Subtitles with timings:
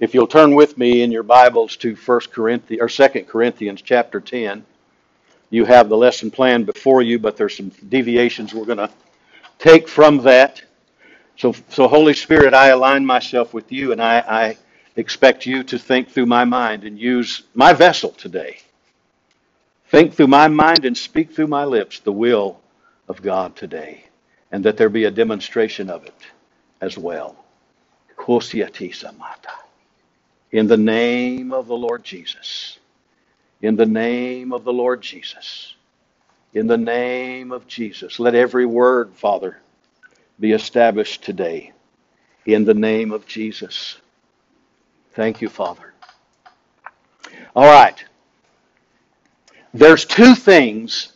[0.00, 4.20] If you'll turn with me in your Bibles to First Corinthians or Second Corinthians chapter
[4.20, 4.66] 10,
[5.50, 8.90] you have the lesson plan before you, but there's some deviations we're going to
[9.60, 10.60] take from that.
[11.36, 14.56] So, so Holy Spirit, I align myself with you, and I, I
[14.96, 18.58] expect you to think through my mind and use my vessel today.
[19.90, 22.60] Think through my mind and speak through my lips the will
[23.06, 24.06] of God today,
[24.50, 26.18] and that there be a demonstration of it
[26.80, 27.36] as well.
[30.54, 32.78] In the name of the Lord Jesus.
[33.60, 35.74] In the name of the Lord Jesus.
[36.52, 38.20] In the name of Jesus.
[38.20, 39.58] Let every word, Father,
[40.38, 41.72] be established today.
[42.46, 43.96] In the name of Jesus.
[45.14, 45.92] Thank you, Father.
[47.56, 48.04] All right.
[49.72, 51.14] There's two things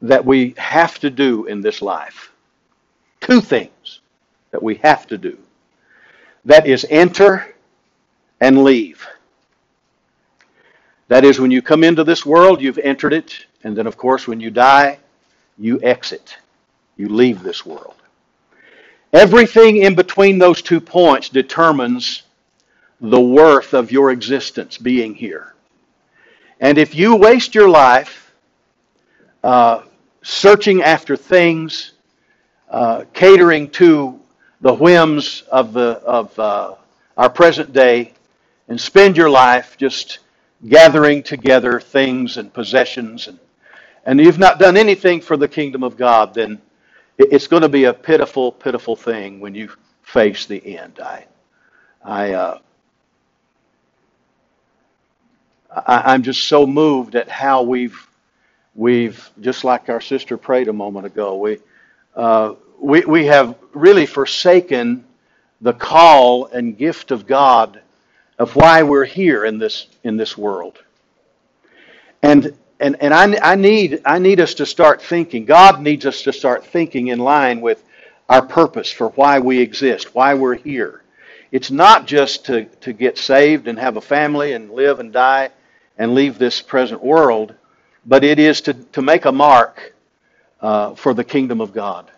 [0.00, 2.32] that we have to do in this life.
[3.20, 4.00] Two things
[4.50, 5.38] that we have to do.
[6.44, 7.46] That is enter
[8.42, 9.06] and leave.
[11.06, 14.26] That is, when you come into this world, you've entered it, and then, of course,
[14.26, 14.98] when you die,
[15.58, 16.36] you exit.
[16.96, 17.94] You leave this world.
[19.12, 22.24] Everything in between those two points determines
[23.00, 25.54] the worth of your existence being here.
[26.58, 28.32] And if you waste your life
[29.44, 29.82] uh,
[30.22, 31.92] searching after things,
[32.68, 34.18] uh, catering to
[34.60, 36.74] the whims of the of uh,
[37.16, 38.14] our present day,
[38.72, 40.20] and spend your life just
[40.66, 43.38] gathering together things and possessions and
[44.06, 46.58] and you've not done anything for the kingdom of God, then
[47.18, 49.68] it's going to be a pitiful, pitiful thing when you
[50.04, 51.00] face the end.
[51.00, 51.26] I,
[52.02, 52.58] I, uh,
[55.70, 58.08] I am just so moved at how we've,
[58.74, 61.36] we've just like our sister prayed a moment ago.
[61.36, 61.58] We,
[62.16, 65.04] uh, we, we have really forsaken
[65.60, 67.82] the call and gift of God
[68.42, 70.82] of why we're here in this in this world.
[72.22, 75.44] And and, and I, I need I need us to start thinking.
[75.44, 77.84] God needs us to start thinking in line with
[78.28, 81.02] our purpose for why we exist, why we're here.
[81.52, 85.50] It's not just to, to get saved and have a family and live and die
[85.96, 87.54] and leave this present world,
[88.04, 89.94] but it is to, to make a mark
[90.60, 92.10] uh, for the kingdom of God.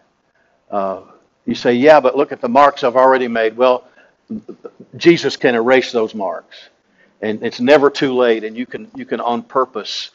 [0.70, 1.02] Uh,
[1.44, 3.56] you say, yeah, but look at the marks I've already made.
[3.56, 3.88] Well,
[4.96, 6.68] Jesus can erase those marks,
[7.20, 8.44] and it's never too late.
[8.44, 10.10] And you can you can on purpose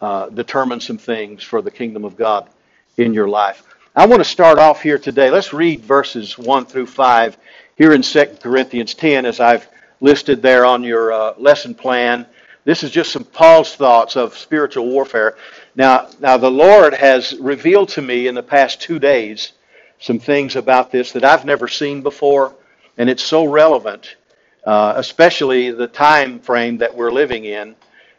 [0.00, 2.48] uh, determine some things for the kingdom of God
[2.96, 3.62] in your life.
[3.94, 5.30] I want to start off here today.
[5.30, 7.36] Let's read verses one through five
[7.76, 9.68] here in 2 Corinthians 10, as I've
[10.00, 12.26] listed there on your uh, lesson plan.
[12.64, 15.36] This is just some Paul's thoughts of spiritual warfare.
[15.74, 19.52] Now, now the Lord has revealed to me in the past two days
[19.98, 22.54] some things about this that I've never seen before
[23.00, 24.16] and it's so relevant,
[24.64, 27.74] uh, especially the time frame that we're living in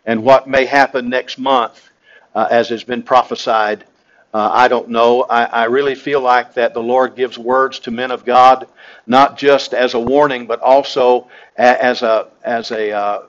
[0.07, 1.91] and what may happen next month,
[2.33, 3.83] uh, as has been prophesied.
[4.33, 5.21] Uh, I don't know.
[5.21, 8.67] I, I, really feel like that the Lord gives words to men of God,
[9.05, 11.27] not just as a warning, but also
[11.57, 13.21] as a as a uh,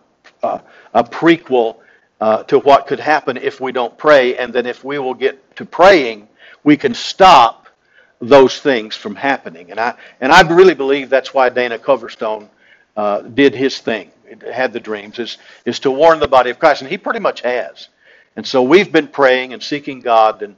[0.42, 0.58] uh,
[0.94, 1.80] a prequel
[2.18, 5.54] uh, to what could happen if we don't pray, and then if we will get
[5.56, 6.28] to praying,
[6.64, 7.61] we can stop
[8.22, 9.71] those things from happening.
[9.71, 12.49] And I and I really believe that's why Dana Coverstone
[12.97, 14.10] uh, did his thing,
[14.53, 17.41] had the dreams, is is to warn the body of Christ, and he pretty much
[17.43, 17.88] has.
[18.37, 20.56] And so we've been praying and seeking God, and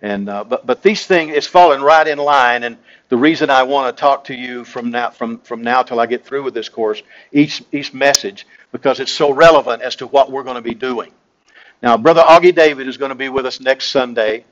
[0.00, 2.64] and uh, but but these things it's fallen right in line.
[2.64, 2.78] And
[3.10, 6.06] the reason I want to talk to you from now from from now till I
[6.06, 10.32] get through with this course, each each message, because it's so relevant as to what
[10.32, 11.12] we're going to be doing.
[11.82, 14.44] Now, Brother Augie David is going to be with us next Sunday.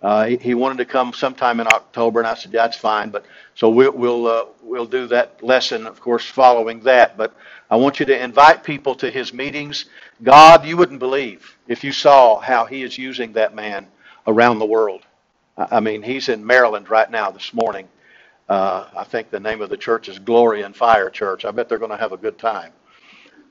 [0.00, 3.26] Uh, he, he, wanted to come sometime in October, and I said, "That's fine." But
[3.56, 7.16] so we'll we'll uh, we'll do that lesson, of course, following that.
[7.16, 7.34] But
[7.68, 9.86] I want you to invite people to his meetings.
[10.22, 13.88] God, you wouldn't believe if you saw how he is using that man
[14.26, 15.02] around the world.
[15.56, 17.88] I mean, he's in Maryland right now this morning.
[18.48, 21.44] Uh, I think the name of the church is Glory and Fire Church.
[21.44, 22.72] I bet they're going to have a good time.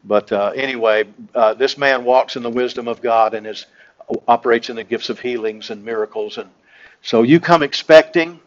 [0.03, 1.05] But uh, anyway,
[1.35, 3.65] uh, this man walks in the wisdom of God and is
[4.27, 6.37] operates in the gifts of healings and miracles.
[6.37, 6.49] And
[7.01, 8.39] so you come expecting,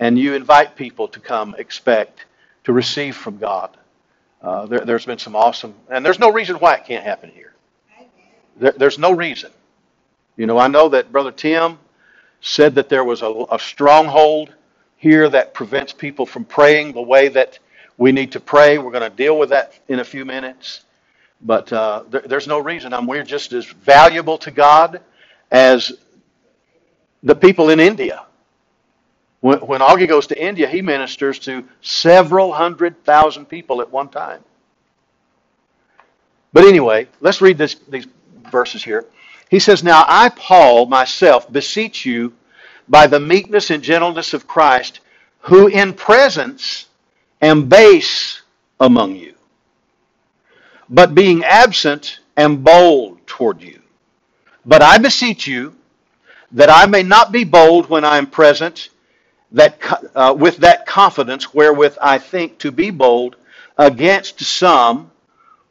[0.00, 2.24] and you invite people to come expect
[2.64, 3.76] to receive from God.
[4.40, 7.52] Uh, there, has been some awesome, and there's no reason why it can't happen here.
[8.56, 9.50] There, there's no reason.
[10.36, 11.78] You know, I know that Brother Tim
[12.40, 14.54] said that there was a, a stronghold
[14.96, 17.58] here that prevents people from praying the way that
[17.96, 18.78] we need to pray.
[18.78, 20.84] We're going to deal with that in a few minutes.
[21.40, 22.92] But uh, there, there's no reason.
[22.92, 25.00] I'm, we're just as valuable to God
[25.50, 25.92] as
[27.22, 28.24] the people in India.
[29.40, 34.08] When, when Augie goes to India, he ministers to several hundred thousand people at one
[34.08, 34.42] time.
[36.52, 38.06] But anyway, let's read this, these
[38.50, 39.04] verses here.
[39.50, 42.34] He says, Now I, Paul, myself, beseech you
[42.88, 45.00] by the meekness and gentleness of Christ,
[45.40, 46.86] who in presence
[47.40, 48.42] am base
[48.80, 49.34] among you,
[50.88, 53.80] but being absent am bold toward you.
[54.64, 55.74] But I beseech you
[56.52, 58.90] that I may not be bold when I am present,
[59.52, 59.78] that
[60.14, 63.36] uh, with that confidence wherewith I think to be bold
[63.76, 65.10] against some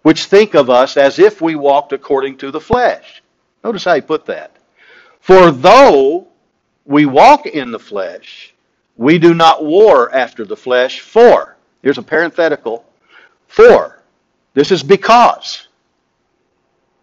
[0.03, 3.21] which think of us as if we walked according to the flesh.
[3.63, 4.55] Notice how he put that.
[5.19, 6.27] For though
[6.85, 8.53] we walk in the flesh,
[8.95, 11.01] we do not war after the flesh.
[11.01, 12.85] For, here's a parenthetical,
[13.47, 13.96] for,
[14.57, 15.67] this is because.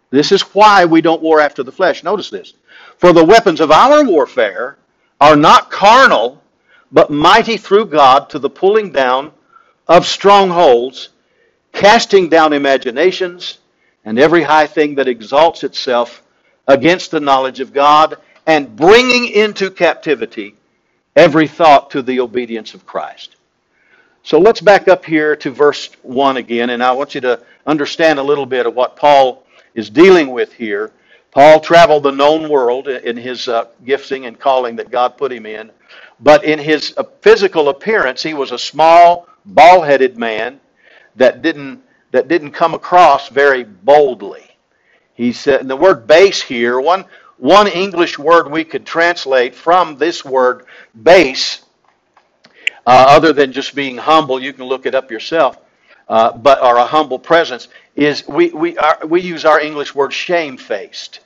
[0.09, 2.03] This is why we don't war after the flesh.
[2.03, 2.53] Notice this.
[2.97, 4.77] For the weapons of our warfare
[5.21, 6.43] are not carnal,
[6.91, 9.31] but mighty through God to the pulling down
[9.87, 11.11] of strongholds,
[11.71, 13.59] casting down imaginations
[14.03, 16.23] and every high thing that exalts itself
[16.67, 20.55] against the knowledge of God, and bringing into captivity
[21.15, 23.37] every thought to the obedience of Christ.
[24.25, 28.17] So let's back up here to verse 1 again, and I want you to understand
[28.17, 29.45] a little bit of what Paul
[29.75, 30.91] is dealing with here.
[31.29, 35.45] Paul traveled the known world in his uh, gifting and calling that God put him
[35.45, 35.69] in.
[36.19, 40.59] But in his uh, physical appearance, he was a small, bald headed man
[41.17, 44.57] that didn't, that didn't come across very boldly.
[45.13, 47.05] He said, and the word base here, one,
[47.37, 50.65] one English word we could translate from this word
[51.03, 51.61] base,
[52.85, 55.57] uh, other than just being humble, you can look it up yourself,
[56.07, 60.13] uh, but or a humble presence, is we, we, are, we use our English word
[60.13, 61.21] shamefaced.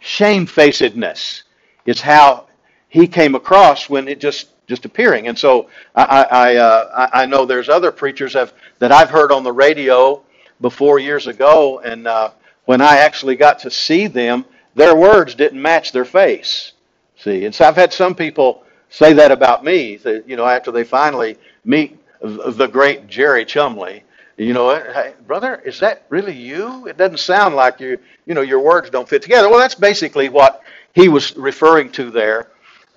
[0.00, 1.42] Shamefacedness
[1.84, 2.46] is how
[2.88, 5.28] he came across when it just just appearing.
[5.28, 9.44] And so I I, uh, I know there's other preachers have, that I've heard on
[9.44, 10.22] the radio
[10.60, 12.30] before years ago, and uh,
[12.64, 16.72] when I actually got to see them, their words didn't match their face.
[17.18, 19.96] See, and so I've had some people say that about me.
[19.96, 24.02] That, you know, after they finally meet the great Jerry Chumley,
[24.36, 26.86] you know, hey, brother, is that really you?
[26.86, 27.98] It doesn't sound like you.
[28.26, 29.48] You know, your words don't fit together.
[29.48, 30.62] Well, that's basically what
[30.94, 32.48] he was referring to there.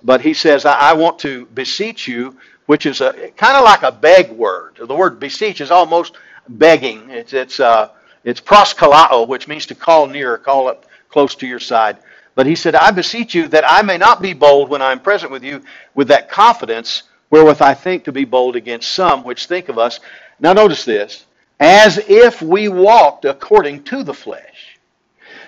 [0.02, 3.82] But he says, I, I want to beseech you, which is a kind of like
[3.82, 4.78] a beg word.
[4.80, 6.14] The word beseech is almost
[6.48, 7.08] begging.
[7.10, 7.90] It's it's uh,
[8.24, 11.98] it's proskalao, which means to call near, call up close to your side.
[12.34, 15.00] But he said, I beseech you that I may not be bold when I am
[15.00, 15.62] present with you
[15.94, 20.00] with that confidence wherewith I think to be bold against some which think of us.
[20.38, 21.26] Now notice this,
[21.58, 24.78] as if we walked according to the flesh.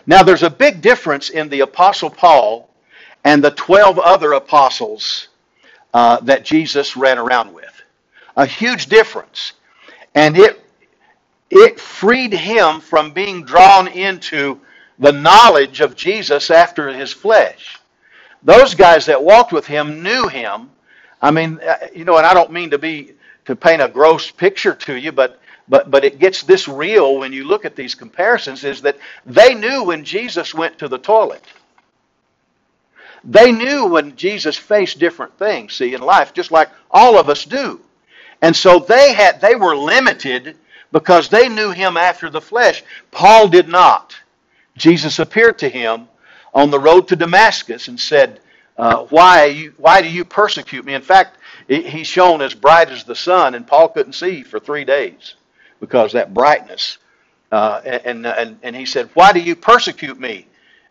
[0.06, 2.68] Now there's a big difference in the Apostle Paul
[3.24, 5.28] and the 12 other apostles
[5.94, 7.82] uh, that Jesus ran around with.
[8.36, 9.52] A huge difference.
[10.14, 10.58] And it
[11.50, 14.58] it freed him from being drawn into
[15.02, 17.76] the knowledge of Jesus after his flesh.
[18.44, 20.70] Those guys that walked with him knew him.
[21.20, 23.14] I mean, uh, you know, and I don't mean to be
[23.46, 27.32] to paint a gross picture to you, but but but it gets this real when
[27.32, 28.96] you look at these comparisons is that
[29.26, 31.44] they knew when Jesus went to the toilet.
[33.24, 37.44] They knew when Jesus faced different things, see, in life, just like all of us
[37.44, 37.80] do.
[38.40, 40.56] And so they had they were limited
[40.92, 42.84] because they knew him after the flesh.
[43.10, 44.14] Paul did not.
[44.76, 46.08] Jesus appeared to him
[46.54, 48.40] on the road to Damascus and said,
[48.76, 50.94] uh, why, you, why do you persecute me?
[50.94, 51.38] In fact,
[51.68, 55.34] he shone as bright as the sun, and Paul couldn't see for three days
[55.80, 56.98] because that brightness.
[57.50, 60.46] Uh, and, and, and he said, Why do you persecute me?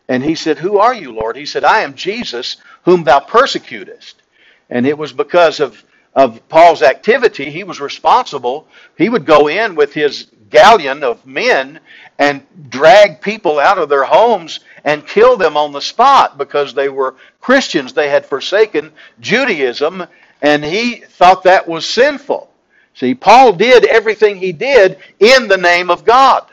[0.07, 1.35] And he said, Who are you, Lord?
[1.35, 4.21] He said, I am Jesus, whom thou persecutest.
[4.69, 5.83] And it was because of
[6.13, 8.67] of Paul's activity, he was responsible.
[8.97, 11.79] He would go in with his galleon of men
[12.19, 16.89] and drag people out of their homes and kill them on the spot because they
[16.89, 17.93] were Christians.
[17.93, 20.05] They had forsaken Judaism,
[20.41, 22.49] and he thought that was sinful.
[22.93, 26.45] See, Paul did everything he did in the name of God.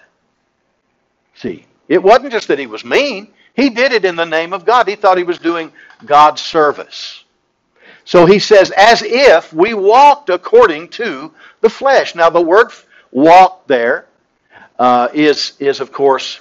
[1.34, 4.64] See, it wasn't just that he was mean, he did it in the name of
[4.64, 4.88] God.
[4.88, 5.72] He thought he was doing
[6.04, 7.24] God's service.
[8.04, 12.14] So he says, as if we walked according to the flesh.
[12.14, 12.70] Now, the word
[13.10, 14.06] walk there
[14.78, 16.40] uh, is is, of course,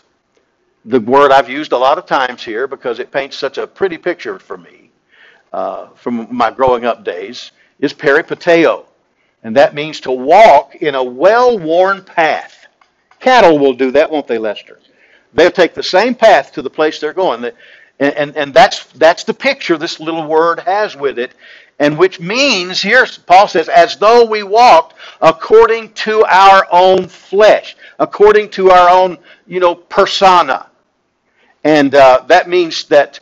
[0.85, 3.97] the word I've used a lot of times here because it paints such a pretty
[3.97, 4.87] picture for me
[5.53, 8.85] uh, from my growing up days, is peripateo.
[9.43, 12.67] And that means to walk in a well worn path.
[13.19, 14.79] Cattle will do that, won't they, Lester?
[15.33, 17.45] They'll take the same path to the place they're going.
[17.99, 21.33] And, and, and that's, that's the picture this little word has with it.
[21.79, 27.76] And which means, here Paul says, as though we walked according to our own flesh.
[27.99, 30.67] According to our own, you know, persona.
[31.63, 33.19] And uh, that means that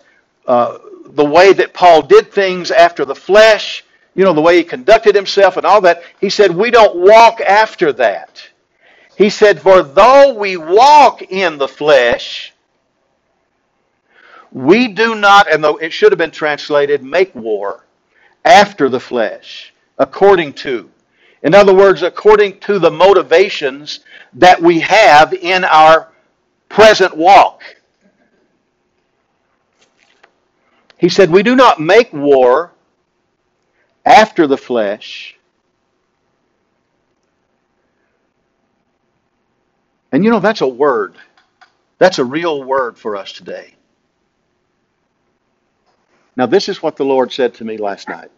[0.48, 0.78] uh,
[1.08, 5.16] the way that Paul did things after the flesh, you know, the way he conducted
[5.16, 8.48] himself and all that, he said, we don't walk after that.
[9.18, 12.54] He said, For though we walk in the flesh,
[14.52, 17.86] we do not, and though it should have been translated, make war
[18.44, 20.90] after the flesh, according to.
[21.46, 24.00] In other words, according to the motivations
[24.34, 26.12] that we have in our
[26.70, 27.62] present walk.
[30.98, 32.72] He said, We do not make war
[34.04, 35.38] after the flesh.
[40.12, 41.14] And you know, that's a word.
[42.00, 43.76] That's a real word for us today.
[46.36, 48.32] Now, this is what the Lord said to me last night.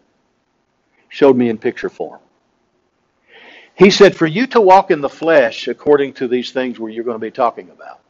[1.08, 2.20] Showed me in picture form.
[3.78, 7.04] He said, For you to walk in the flesh according to these things where you're
[7.04, 8.00] going to be talking about,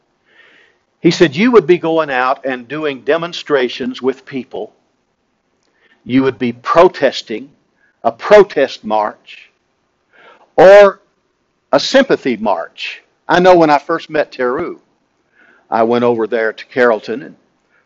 [0.99, 4.73] he said, you would be going out and doing demonstrations with people.
[6.03, 7.51] You would be protesting,
[8.03, 9.51] a protest march,
[10.57, 11.01] or
[11.71, 13.03] a sympathy march.
[13.27, 14.81] I know when I first met Teru,
[15.69, 17.35] I went over there to Carrollton, and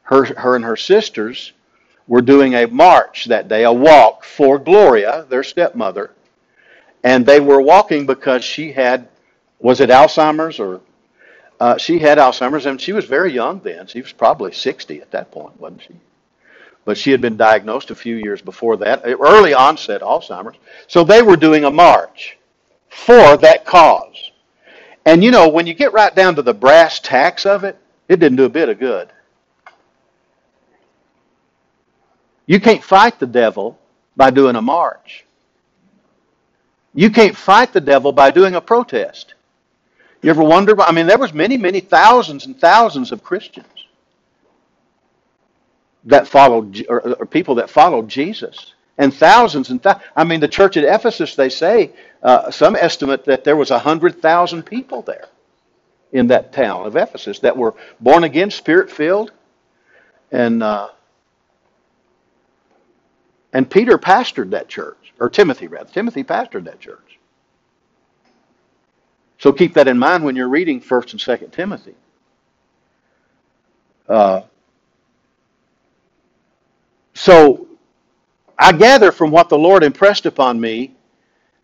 [0.03, 1.51] her, her and her sisters
[2.07, 6.11] were doing a march that day, a walk for Gloria, their stepmother.
[7.03, 9.07] And they were walking because she had,
[9.60, 10.81] was it Alzheimer's or
[11.60, 13.88] uh, she had Alzheimer's, and she was very young then.
[13.88, 15.95] She was probably 60 at that point, wasn't she?
[16.86, 20.57] But she had been diagnosed a few years before that, early onset Alzheimer's.
[20.88, 22.38] So they were doing a march
[22.89, 24.31] for that cause.
[25.05, 28.19] And you know, when you get right down to the brass tacks of it, it
[28.19, 29.10] didn't do a bit of good.
[32.45, 33.79] You can't fight the devil
[34.17, 35.25] by doing a march.
[36.93, 39.33] You can't fight the devil by doing a protest.
[40.21, 40.79] You ever wonder?
[40.81, 43.67] I mean, there was many, many thousands and thousands of Christians
[46.05, 50.05] that followed, or, or people that followed Jesus, and thousands and thousands.
[50.15, 54.21] I mean, the church at Ephesus, they say uh, some estimate that there was hundred
[54.21, 55.27] thousand people there
[56.12, 59.31] in that town of Ephesus that were born again, spirit filled,
[60.31, 60.89] and uh,
[63.51, 65.89] and Peter pastored that church, or Timothy rather.
[65.91, 67.20] Timothy pastored that church.
[69.39, 71.96] So keep that in mind when you're reading 1st and 2nd Timothy.
[74.08, 74.41] Uh,
[77.13, 77.67] so
[78.58, 80.96] I gather from what the Lord impressed upon me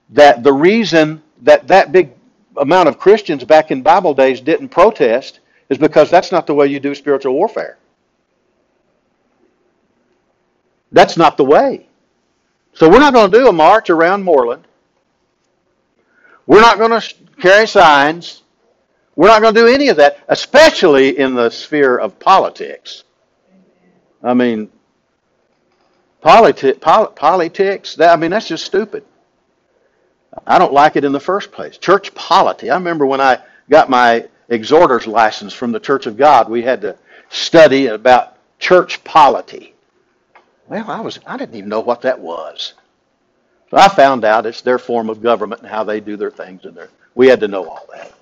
[0.09, 2.11] that the reason that that big
[2.57, 5.39] amount of Christians back in Bible days didn't protest
[5.69, 7.77] is because that's not the way you do spiritual warfare.
[10.91, 11.88] That's not the way.
[12.79, 14.65] So we're not going to do a march around Moreland.
[16.47, 18.43] We're not going to carry signs.
[19.17, 23.03] We're not going to do any of that, especially in the sphere of politics.
[24.23, 24.69] I mean,
[26.23, 29.03] politi- pol- politics, that, I mean, that's just stupid.
[30.47, 31.77] I don't like it in the first place.
[31.77, 32.69] Church polity.
[32.69, 36.79] I remember when I got my exhorter's license from the Church of God, we had
[36.81, 39.75] to study about church polity.
[40.69, 42.73] Well, I was I didn't even know what that was.
[43.71, 46.65] So I found out it's their form of government and how they do their things,
[46.65, 48.13] and their, we had to know all that.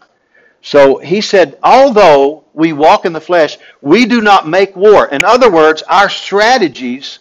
[0.62, 5.08] So he said, although we walk in the flesh, we do not make war.
[5.08, 7.20] In other words, our strategies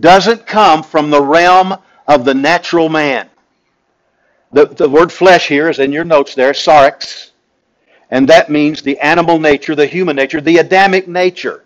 [0.00, 1.76] doesn't come from the realm
[2.06, 3.28] of the natural man.
[4.52, 7.30] The, the word flesh here is in your notes there, sarx,
[8.10, 11.64] and that means the animal nature, the human nature, the Adamic nature.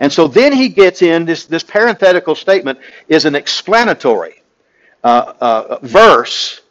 [0.00, 4.42] And so then he gets in this, this parenthetical statement is an explanatory
[5.02, 6.62] uh, uh, verse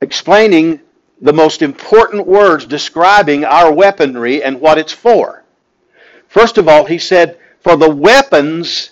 [0.00, 0.80] explaining
[1.20, 5.44] the most important words describing our weaponry and what it's for.
[6.28, 8.90] First of all, he said, for the weapons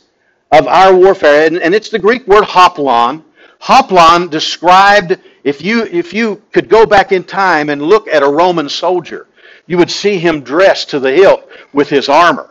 [0.53, 3.25] of our warfare, and, and it's the Greek word hoplon.
[3.61, 8.29] Hoplon described, if you, if you could go back in time and look at a
[8.29, 9.27] Roman soldier,
[9.67, 12.50] you would see him dressed to the hilt with his armor.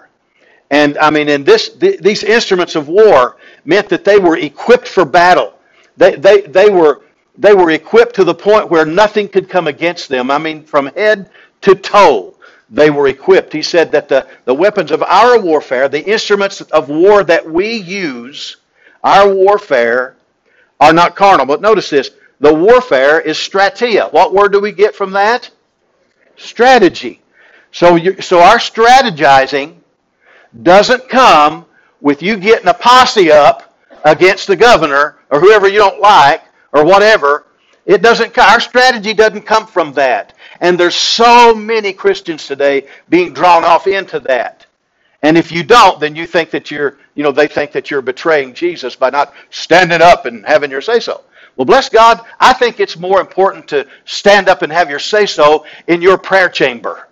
[0.69, 4.87] And I mean, and this, th- these instruments of war meant that they were equipped
[4.87, 5.53] for battle.
[5.97, 7.01] They, they, they, were,
[7.37, 10.29] they were equipped to the point where nothing could come against them.
[10.29, 11.29] I mean, from head
[11.61, 12.35] to toe,
[12.69, 13.51] they were equipped.
[13.51, 17.73] He said that the, the weapons of our warfare, the instruments of war that we
[17.73, 18.57] use,
[19.03, 20.15] our warfare,
[20.79, 21.45] are not carnal.
[21.45, 24.11] But notice this the warfare is strategia.
[24.13, 25.49] What word do we get from that?
[26.37, 27.21] Strategy.
[27.71, 29.78] So, you, so our strategizing
[30.63, 31.65] doesn't come
[32.01, 36.85] with you getting a posse up against the governor or whoever you don't like or
[36.85, 37.45] whatever.
[37.85, 38.37] It doesn't.
[38.37, 40.33] Our strategy doesn't come from that.
[40.61, 44.65] And there's so many Christians today being drawn off into that.
[45.21, 48.01] And if you don't, then you think that you're, you know, they think that you're
[48.01, 51.23] betraying Jesus by not standing up and having your say so.
[51.55, 55.25] Well, bless God, I think it's more important to stand up and have your say
[55.25, 57.08] so in your prayer chamber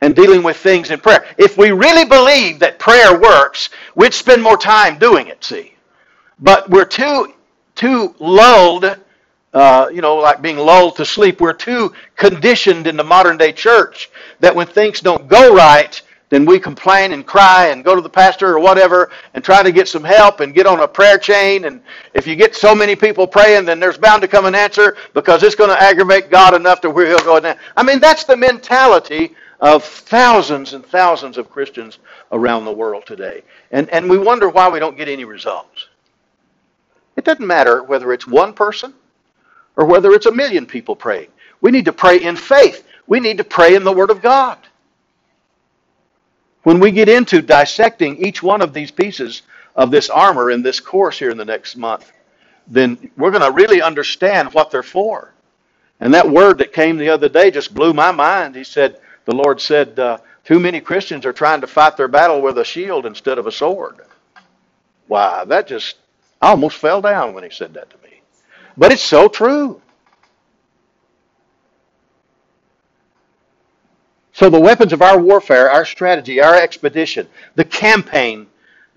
[0.00, 1.26] and dealing with things in prayer.
[1.38, 5.74] If we really believe that prayer works, we'd spend more time doing it, see.
[6.40, 7.34] But we're too
[7.74, 8.98] too lulled,
[9.54, 11.40] uh, you know, like being lulled to sleep.
[11.40, 16.00] We're too conditioned in the modern day church that when things don't go right,
[16.30, 19.72] then we complain and cry and go to the pastor or whatever and try to
[19.72, 21.66] get some help and get on a prayer chain.
[21.66, 21.80] And
[22.14, 25.42] if you get so many people praying, then there's bound to come an answer because
[25.42, 27.56] it's going to aggravate God enough to where he'll go down.
[27.76, 31.98] I mean, that's the mentality of thousands and thousands of Christians
[32.32, 33.42] around the world today.
[33.70, 35.88] And, and we wonder why we don't get any results.
[37.16, 38.94] It doesn't matter whether it's one person
[39.76, 41.28] or whether it's a million people praying.
[41.60, 42.86] We need to pray in faith.
[43.06, 44.58] We need to pray in the Word of God.
[46.62, 49.42] When we get into dissecting each one of these pieces
[49.74, 52.12] of this armor in this course here in the next month,
[52.66, 55.32] then we're going to really understand what they're for.
[56.00, 58.54] And that word that came the other day just blew my mind.
[58.54, 62.40] He said, the Lord said, uh, too many Christians are trying to fight their battle
[62.40, 63.98] with a shield instead of a sword.
[65.06, 65.96] Why, that just,
[66.40, 68.22] I almost fell down when he said that to me.
[68.78, 69.82] But it's so true.
[74.32, 78.46] So the weapons of our warfare, our strategy, our expedition, the campaign,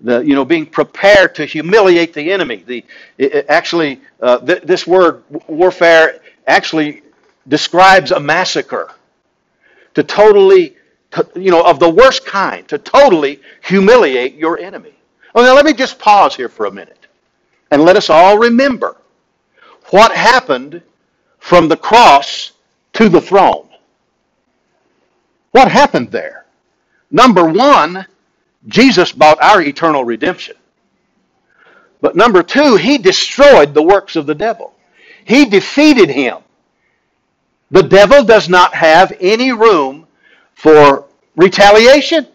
[0.00, 2.64] the you know being prepared to humiliate the enemy.
[2.66, 2.84] The
[3.18, 7.02] it, actually uh, th- this word warfare actually
[7.46, 8.92] describes a massacre
[9.94, 10.76] to totally
[11.12, 14.94] to, you know of the worst kind to totally humiliate your enemy.
[15.34, 17.06] Well, now let me just pause here for a minute
[17.70, 18.96] and let us all remember
[19.90, 20.82] what happened
[21.38, 22.52] from the cross
[22.94, 23.68] to the throne.
[25.52, 26.46] What happened there?
[27.10, 28.06] Number one,
[28.68, 30.56] Jesus bought our eternal redemption.
[32.00, 34.74] But number two, he destroyed the works of the devil.
[35.24, 36.38] He defeated him.
[37.72, 40.06] The devil does not have any room
[40.54, 41.06] for
[41.36, 42.26] retaliation.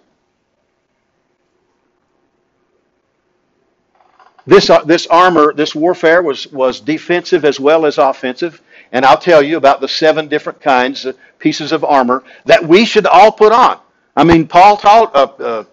[4.48, 8.62] This, uh, this armor, this warfare was, was defensive as well as offensive.
[8.92, 12.84] And I'll tell you about the seven different kinds of pieces of armor that we
[12.84, 13.80] should all put on.
[14.16, 15.64] I mean, Paul taught, uh, uh,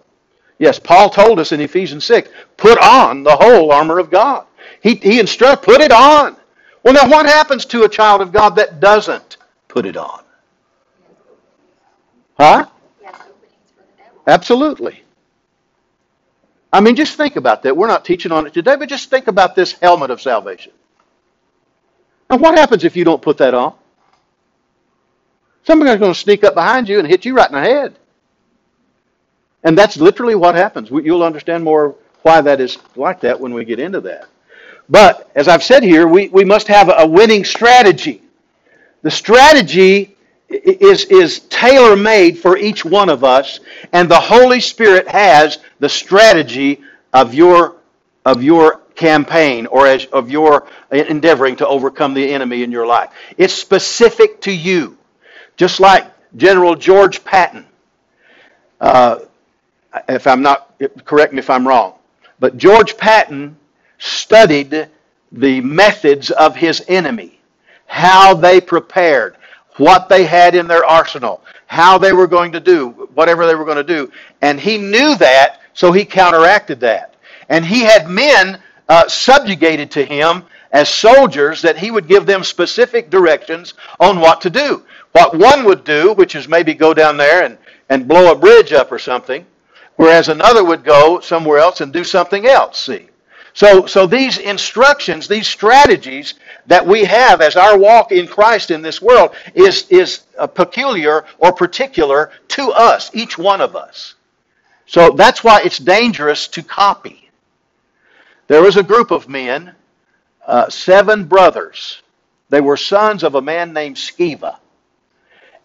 [0.59, 4.45] yes, Paul told us in Ephesians 6, put on the whole armor of God.
[4.83, 6.37] He, he instructed, put it on.
[6.83, 9.37] Well, now what happens to a child of God that doesn't
[9.75, 10.23] put it on?
[12.39, 12.65] Huh?
[14.25, 15.03] Absolutely.
[16.71, 17.75] I mean, just think about that.
[17.75, 20.71] We're not teaching on it today, but just think about this helmet of salvation.
[22.29, 23.73] And what happens if you don't put that on?
[25.63, 27.95] Somebody's going to sneak up behind you and hit you right in the head.
[29.65, 30.89] And that's literally what happens.
[30.89, 34.27] You'll understand more why that is like that when we get into that.
[34.89, 38.21] But as I've said here, we, we must have a winning strategy.
[39.05, 40.15] The strategy
[40.49, 43.59] is, is tailor made for each one of us,
[43.93, 46.81] and the Holy Spirit has the strategy
[47.13, 47.75] of your,
[48.25, 53.11] of your campaign or as, of your endeavoring to overcome the enemy in your life.
[53.37, 54.97] It's specific to you.
[55.55, 57.67] Just like General George Patton.
[58.81, 59.19] Uh,
[60.09, 61.93] if I'm not, correct me if I'm wrong.
[62.39, 63.55] But George Patton
[63.99, 64.89] studied
[65.31, 67.34] the methods of his enemy,
[67.85, 69.37] how they prepared,
[69.77, 73.65] what they had in their arsenal, how they were going to do whatever they were
[73.65, 74.11] going to do.
[74.41, 77.15] And he knew that, so he counteracted that.
[77.49, 82.43] And he had men uh, subjugated to him as soldiers that he would give them
[82.43, 84.83] specific directions on what to do.
[85.13, 87.57] What one would do, which is maybe go down there and,
[87.89, 89.45] and blow a bridge up or something,
[89.95, 93.07] whereas another would go somewhere else and do something else, see.
[93.53, 96.33] So, so these instructions, these strategies
[96.67, 100.23] that we have as our walk in Christ in this world is, is
[100.53, 104.15] peculiar or particular to us, each one of us.
[104.87, 107.29] So that's why it's dangerous to copy.
[108.47, 109.73] There was a group of men,
[110.45, 112.01] uh, seven brothers.
[112.49, 114.57] They were sons of a man named Sceva.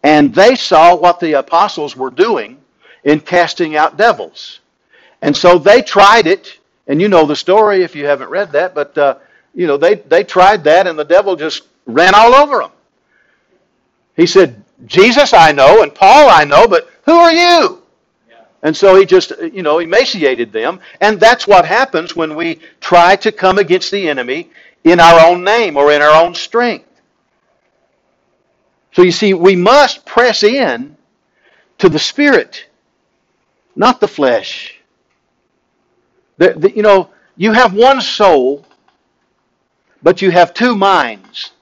[0.02, 2.58] And they saw what the apostles were doing
[3.04, 4.60] in casting out devils.
[5.20, 6.58] And so they tried it.
[6.86, 9.16] And you know the story if you haven't read that, but uh,
[9.54, 12.70] you know they, they tried that and the devil just ran all over them.
[14.16, 17.82] He said, Jesus I know and Paul I know, but who are you?
[18.62, 20.80] And so he just, you know, emaciated them.
[21.00, 24.50] And that's what happens when we try to come against the enemy
[24.84, 26.86] in our own name or in our own strength.
[28.92, 30.96] So you see, we must press in
[31.78, 32.66] to the Spirit,
[33.76, 34.78] not the flesh.
[36.38, 38.66] The, the, you know, you have one soul,
[40.02, 41.52] but you have two minds.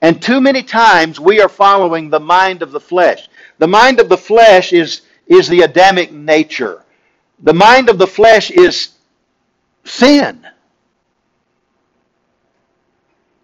[0.00, 3.28] And too many times we are following the mind of the flesh.
[3.58, 6.84] The mind of the flesh is, is the Adamic nature.
[7.40, 8.90] The mind of the flesh is
[9.84, 10.46] sin.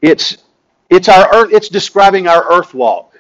[0.03, 0.39] It's,
[0.91, 3.19] it's, our earth, it's describing our earth walk.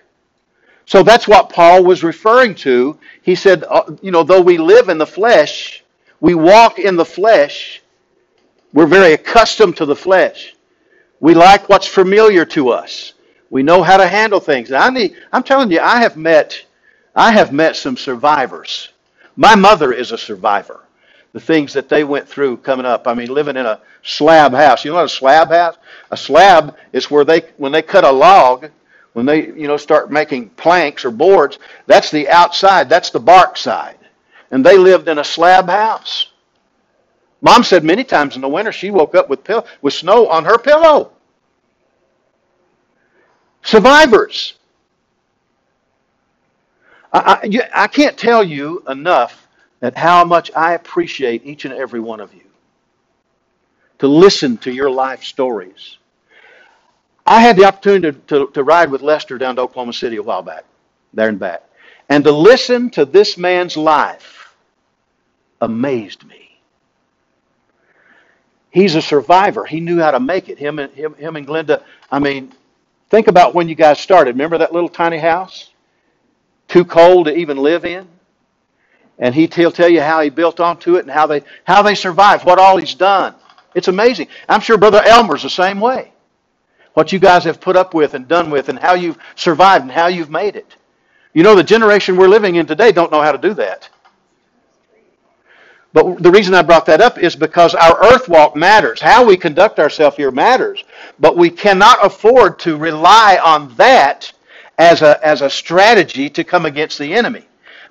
[0.86, 2.98] So that's what Paul was referring to.
[3.22, 5.84] He said, uh, you know, though we live in the flesh,
[6.20, 7.82] we walk in the flesh,
[8.72, 10.54] we're very accustomed to the flesh.
[11.20, 13.14] We like what's familiar to us.
[13.50, 14.70] We know how to handle things.
[14.72, 16.64] I need, I'm telling you, I have met,
[17.14, 18.90] I have met some survivors.
[19.36, 20.80] My mother is a survivor.
[21.32, 23.06] The things that they went through coming up.
[23.06, 24.84] I mean, living in a slab house.
[24.84, 25.76] You know what a slab house?
[26.10, 28.70] A slab is where they, when they cut a log,
[29.12, 32.88] when they, you know, start making planks or boards, that's the outside.
[32.88, 33.98] That's the bark side.
[34.50, 36.27] And they lived in a slab house.
[37.40, 40.44] Mom said many times in the winter she woke up with, pill- with snow on
[40.44, 41.12] her pillow.
[43.62, 44.54] Survivors.
[47.12, 49.46] I, I, I can't tell you enough
[49.80, 52.42] that how much I appreciate each and every one of you
[53.98, 55.98] to listen to your life stories.
[57.26, 60.22] I had the opportunity to, to, to, ride with Lester down to Oklahoma City a
[60.22, 60.64] while back,
[61.12, 61.62] there and back,
[62.08, 64.54] and to listen to this man's life
[65.60, 66.37] amazed me.
[68.78, 69.64] He's a survivor.
[69.64, 70.56] He knew how to make it.
[70.56, 71.82] Him and him, him and Glenda.
[72.12, 72.52] I mean,
[73.10, 74.36] think about when you guys started.
[74.36, 75.70] Remember that little tiny house?
[76.68, 78.06] Too cold to even live in?
[79.18, 81.96] And he, he'll tell you how he built onto it and how they how they
[81.96, 83.34] survived, what all he's done.
[83.74, 84.28] It's amazing.
[84.48, 86.12] I'm sure Brother Elmer's the same way.
[86.94, 89.90] What you guys have put up with and done with and how you've survived and
[89.90, 90.76] how you've made it.
[91.34, 93.88] You know, the generation we're living in today don't know how to do that.
[95.98, 99.00] But the reason I brought that up is because our earth walk matters.
[99.00, 100.84] How we conduct ourselves here matters.
[101.18, 104.32] But we cannot afford to rely on that
[104.78, 107.44] as a, as a strategy to come against the enemy.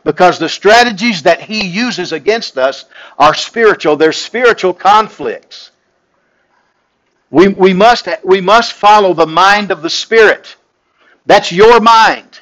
[0.06, 2.86] Because the strategies that he uses against us
[3.20, 3.98] are spiritual.
[3.98, 5.72] They're spiritual conflicts.
[7.30, 10.56] We, we, must, we must follow the mind of the Spirit.
[11.26, 12.40] That's your mind.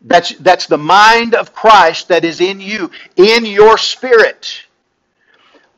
[0.00, 4.64] That's, that's the mind of Christ that is in you, in your spirit.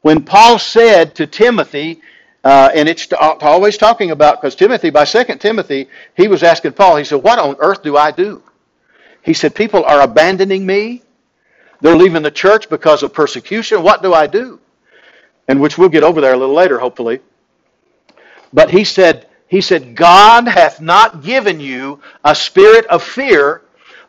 [0.03, 2.01] When Paul said to Timothy,
[2.45, 6.97] uh, and it's always talking about, because Timothy, by 2 Timothy, he was asking Paul,
[6.97, 8.43] he said, What on earth do I do?
[9.23, 11.03] He said, People are abandoning me.
[11.81, 13.83] They're leaving the church because of persecution.
[13.83, 14.61] What do I do?
[15.49, 17.21] And which we'll get over there a little later, hopefully.
[18.53, 23.63] But he said, he said, God hath not given you a spirit of fear,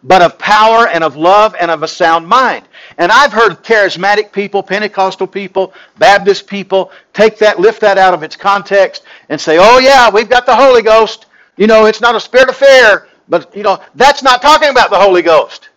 [0.04, 2.66] but of power and of love and of a sound mind.
[2.98, 8.24] And I've heard charismatic people, Pentecostal people, Baptist people take that, lift that out of
[8.24, 11.26] its context and say, oh yeah, we've got the Holy Ghost.
[11.58, 14.90] You know, it's not a spirit of fear, but you know, that's not talking about
[14.90, 15.70] the Holy Ghost.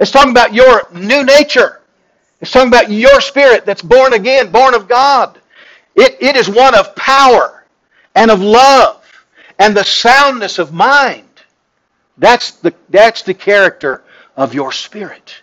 [0.00, 1.80] It's talking about your new nature.
[2.40, 5.40] It's talking about your spirit that's born again, born of God.
[5.94, 7.64] It, it is one of power
[8.14, 9.04] and of love
[9.58, 11.28] and the soundness of mind.
[12.18, 14.02] That's the, that's the character
[14.36, 15.41] of your spirit.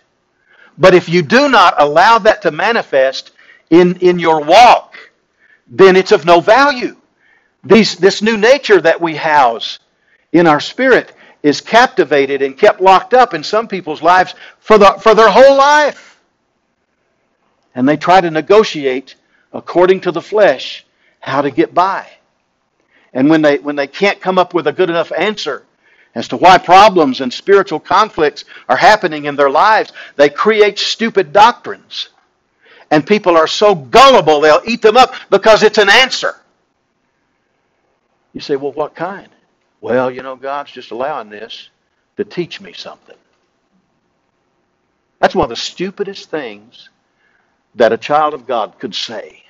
[0.80, 3.32] But if you do not allow that to manifest
[3.68, 4.96] in, in your walk,
[5.68, 6.96] then it's of no value.
[7.62, 9.78] These, this new nature that we house
[10.32, 11.12] in our spirit
[11.42, 15.56] is captivated and kept locked up in some people's lives for, the, for their whole
[15.56, 16.18] life.
[17.74, 19.16] And they try to negotiate
[19.52, 20.86] according to the flesh
[21.20, 22.08] how to get by.
[23.12, 25.64] And when they, when they can't come up with a good enough answer,
[26.14, 29.92] as to why problems and spiritual conflicts are happening in their lives.
[30.16, 32.08] They create stupid doctrines.
[32.90, 36.34] And people are so gullible, they'll eat them up because it's an answer.
[38.32, 39.28] You say, well, what kind?
[39.80, 41.68] Well, you know, God's just allowing this
[42.16, 43.16] to teach me something.
[45.20, 46.88] That's one of the stupidest things
[47.76, 49.44] that a child of God could say,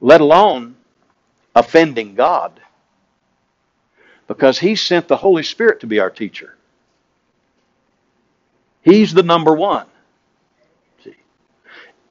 [0.00, 0.76] let alone
[1.54, 2.60] offending God
[4.28, 6.56] because He sent the Holy Spirit to be our teacher.
[8.82, 9.86] He's the number one.
[11.04, 11.14] See,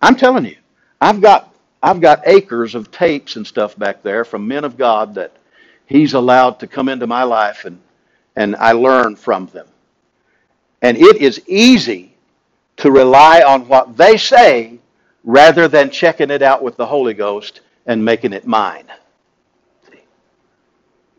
[0.01, 0.57] I'm telling you,
[1.01, 5.15] I've got I've got acres of tapes and stuff back there from men of God
[5.15, 5.33] that
[5.87, 7.81] He's allowed to come into my life and
[8.35, 9.67] and I learn from them.
[10.81, 12.13] And it is easy
[12.77, 14.79] to rely on what they say
[15.23, 18.85] rather than checking it out with the Holy Ghost and making it mine.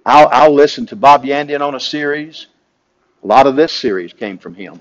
[0.05, 2.47] I'll, I'll listen to Bob Yandian on a series.
[3.23, 4.81] A lot of this series came from him.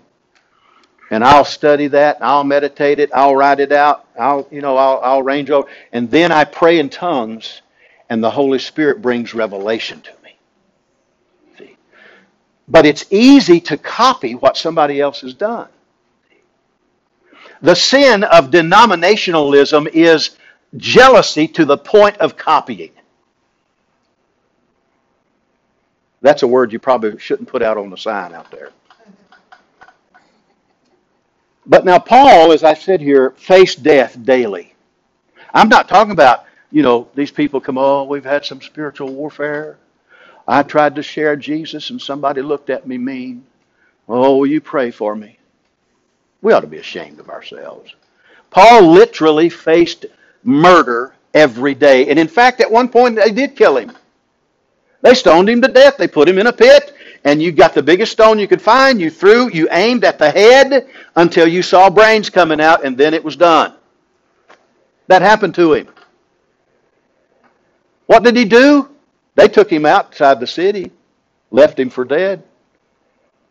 [1.09, 4.99] And I'll study that, I'll meditate it, I'll write it out, I'll, you know, I'll,
[5.03, 5.67] I'll range over.
[5.91, 7.61] And then I pray in tongues,
[8.09, 10.37] and the Holy Spirit brings revelation to me.
[11.57, 11.77] See?
[12.67, 15.67] But it's easy to copy what somebody else has done.
[17.61, 20.31] The sin of denominationalism is
[20.77, 22.92] jealousy to the point of copying.
[26.23, 28.71] That's a word you probably shouldn't put out on the sign out there.
[31.65, 34.73] But now, Paul, as I said here, faced death daily.
[35.53, 39.77] I'm not talking about, you know, these people come, oh, we've had some spiritual warfare.
[40.47, 43.45] I tried to share Jesus and somebody looked at me mean.
[44.07, 45.37] Oh, will you pray for me?
[46.41, 47.95] We ought to be ashamed of ourselves.
[48.49, 50.05] Paul literally faced
[50.43, 52.09] murder every day.
[52.09, 53.91] And in fact, at one point, they did kill him.
[55.03, 55.97] They stoned him to death.
[55.97, 58.99] They put him in a pit, and you got the biggest stone you could find.
[59.01, 63.13] You threw, you aimed at the head until you saw brains coming out, and then
[63.13, 63.75] it was done.
[65.07, 65.89] That happened to him.
[68.07, 68.89] What did he do?
[69.35, 70.91] They took him outside the city,
[71.51, 72.43] left him for dead.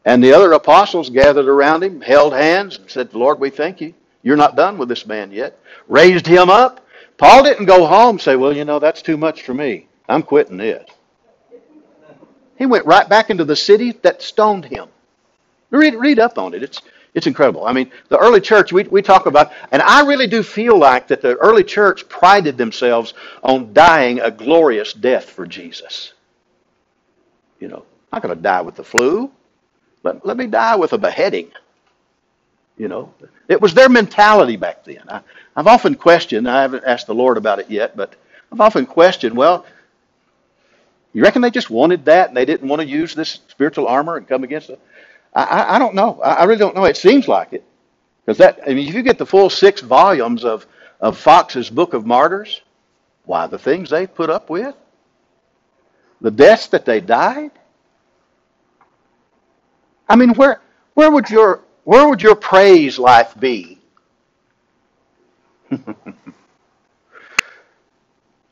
[0.07, 3.93] And the other apostles gathered around him, held hands, and said, Lord, we thank you.
[4.23, 5.59] You're not done with this man yet.
[5.87, 6.87] Raised him up.
[7.19, 9.89] Paul didn't go home and say, Well, you know, that's too much for me.
[10.09, 10.91] I'm quitting it.
[12.57, 14.89] He went right back into the city that stoned him.
[15.71, 16.63] Read, read up on it.
[16.63, 16.81] It's,
[17.15, 17.67] it's incredible.
[17.67, 21.09] I mean, the early church, we, we talk about, and I really do feel like
[21.09, 26.13] that the early church prided themselves on dying a glorious death for Jesus.
[27.59, 29.31] You know, I'm not going to die with the flu.
[30.03, 31.51] Let, let me die with a beheading.
[32.79, 33.13] You know,
[33.49, 35.03] it was their mentality back then.
[35.09, 35.21] I,
[35.55, 38.15] I've often questioned, I haven't asked the Lord about it yet, but
[38.51, 39.67] I've often questioned, well,
[41.13, 44.17] you reckon they just wanted that and they didn't want to use this spiritual armor
[44.17, 44.81] and come against it?
[45.35, 46.21] I, I, I don't know.
[46.23, 46.85] I, I really don't know.
[46.85, 47.65] It seems like it.
[48.25, 50.67] Because that, I mean, if you get the full six volumes of,
[51.01, 52.63] of Foxe's Book of Martyrs,
[53.25, 54.75] why, the things they put up with,
[56.21, 57.51] the deaths that they died.
[60.09, 60.61] I mean, where,
[60.95, 63.79] where, would, your, where would your praise life be?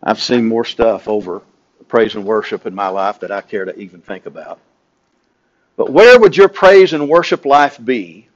[0.02, 1.42] I've seen more stuff over
[1.90, 4.60] praise and worship in my life that I care to even think about.
[5.76, 8.28] But where would your praise and worship life be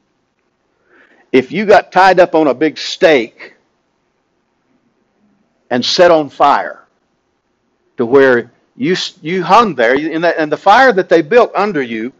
[1.30, 3.54] if you got tied up on a big stake
[5.70, 6.84] and set on fire
[7.96, 12.12] to where you, you hung there and the fire that they built under you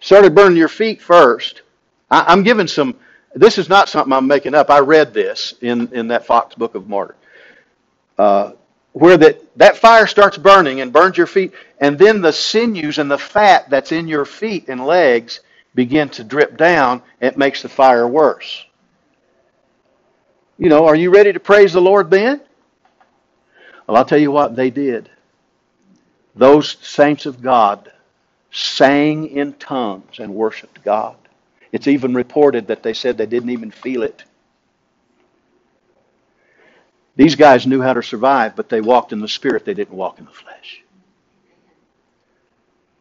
[0.00, 1.62] started burning your feet first?
[2.10, 2.94] I, am giving some,
[3.34, 4.70] this is not something I'm making up.
[4.70, 7.16] I read this in, in that Foxe Book of Martyr.
[8.18, 8.52] Uh,
[8.96, 13.10] where that, that fire starts burning and burns your feet, and then the sinews and
[13.10, 15.40] the fat that's in your feet and legs
[15.74, 18.64] begin to drip down, it makes the fire worse.
[20.56, 22.40] You know, are you ready to praise the Lord then?
[23.86, 25.10] Well, I'll tell you what, they did.
[26.34, 27.92] Those saints of God
[28.50, 31.16] sang in tongues and worshiped God.
[31.70, 34.24] It's even reported that they said they didn't even feel it.
[37.16, 40.18] These guys knew how to survive, but they walked in the spirit, they didn't walk
[40.18, 40.82] in the flesh.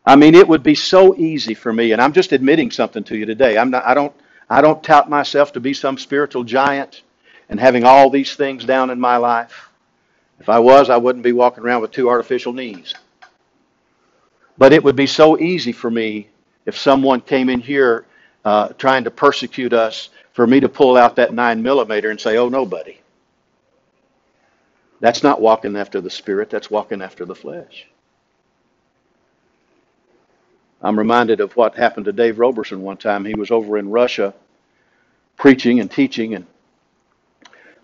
[0.06, 3.17] I mean, it would be so easy for me, and I'm just admitting something to
[3.17, 3.58] you today.
[3.58, 4.13] I'm not, I don't,
[4.49, 7.01] I don't tout myself to be some spiritual giant
[7.49, 9.69] and having all these things down in my life.
[10.39, 12.93] If I was, I wouldn't be walking around with two artificial knees.
[14.58, 16.30] But it would be so easy for me
[16.65, 18.06] if someone came in here
[18.45, 22.38] uh, trying to persecute us for me to pull out that nine millimeter and say,
[22.38, 22.97] "Oh, nobody."
[24.99, 27.88] That's not walking after the Spirit, that's walking after the flesh.
[30.81, 33.25] I'm reminded of what happened to Dave Roberson one time.
[33.25, 34.34] He was over in Russia
[35.38, 36.45] preaching and teaching, and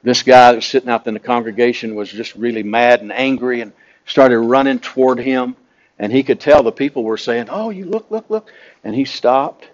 [0.04, 3.74] this guy was sitting out in the congregation was just really mad and angry and
[4.06, 5.56] started running toward him.
[6.00, 8.52] And he could tell the people were saying, Oh, you look, look, look.
[8.84, 9.70] And he stopped.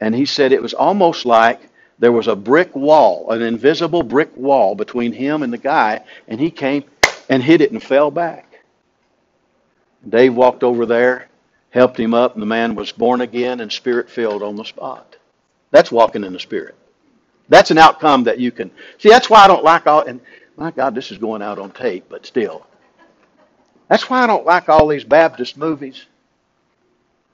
[0.00, 1.60] And he said it was almost like
[1.98, 6.40] there was a brick wall, an invisible brick wall between him and the guy, and
[6.40, 6.84] he came
[7.28, 8.60] and hit it and fell back.
[10.08, 11.28] Dave walked over there,
[11.70, 15.16] helped him up, and the man was born again and spirit filled on the spot.
[15.70, 16.76] That's walking in the spirit.
[17.48, 19.08] That's an outcome that you can see.
[19.08, 20.02] That's why I don't like all.
[20.02, 20.20] And
[20.56, 22.66] my God, this is going out on tape, but still,
[23.88, 26.06] that's why I don't like all these Baptist movies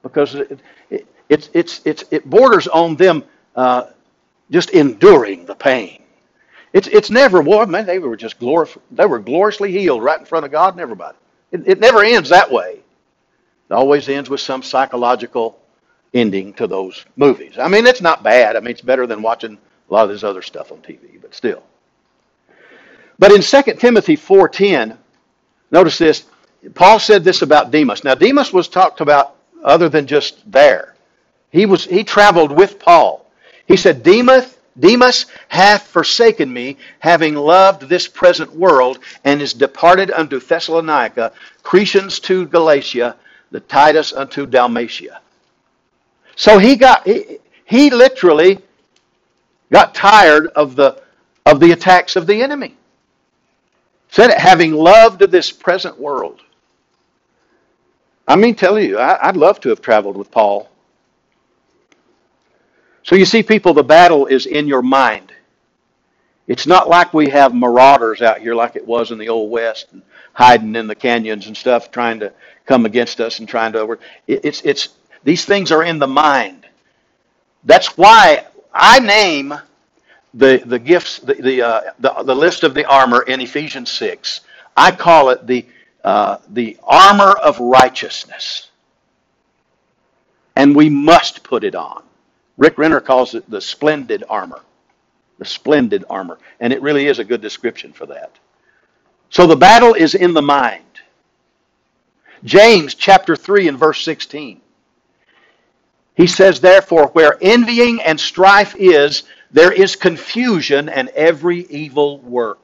[0.03, 3.23] because it, it, it's it's it's it borders on them
[3.55, 3.87] uh,
[4.51, 6.01] just enduring the pain.
[6.73, 10.25] It's, it's never, boy, man, they were just glorif- they were gloriously healed right in
[10.25, 11.17] front of God and everybody.
[11.51, 12.79] It, it never ends that way.
[13.69, 15.59] It always ends with some psychological
[16.13, 17.57] ending to those movies.
[17.57, 18.55] I mean, it's not bad.
[18.55, 19.57] I mean, it's better than watching
[19.89, 21.63] a lot of this other stuff on TV, but still.
[23.17, 24.97] But in 2 Timothy 4:10,
[25.71, 26.25] notice this,
[26.73, 28.03] Paul said this about Demas.
[28.03, 30.95] Now Demas was talked about other than just there.
[31.51, 33.24] He was he traveled with Paul.
[33.67, 40.11] He said, Demas, Demas hath forsaken me, having loved this present world, and is departed
[40.11, 41.31] unto Thessalonica,
[41.63, 43.15] Crescens to Galatia,
[43.51, 45.21] the Titus unto Dalmatia.
[46.35, 48.59] So he got he, he literally
[49.71, 51.01] got tired of the
[51.45, 52.75] of the attacks of the enemy.
[54.09, 56.41] Said it, having loved this present world.
[58.27, 60.69] I mean, tell you, I, I'd love to have traveled with Paul.
[63.05, 65.31] So you see, people, the battle is in your mind.
[66.47, 69.87] It's not like we have marauders out here like it was in the old west
[69.91, 70.01] and
[70.33, 72.33] hiding in the canyons and stuff, trying to
[72.65, 73.99] come against us and trying to over.
[74.25, 74.89] It's it's
[75.23, 76.67] these things are in the mind.
[77.63, 79.53] That's why I name
[80.33, 84.41] the the gifts the the uh, the, the list of the armor in Ephesians six.
[84.75, 85.67] I call it the
[86.03, 88.71] uh, the armor of righteousness,
[90.55, 92.01] and we must put it on.
[92.57, 94.61] Rick Renner calls it the splendid armor,
[95.37, 98.31] the splendid armor, and it really is a good description for that.
[99.29, 100.83] So the battle is in the mind.
[102.43, 104.61] James chapter 3 and verse 16.
[106.15, 112.59] He says, Therefore, where envying and strife is, there is confusion and every evil work.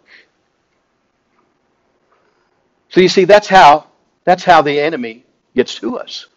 [2.89, 3.88] So you see, that's how
[4.23, 5.25] that's how the enemy
[5.56, 6.27] gets to us.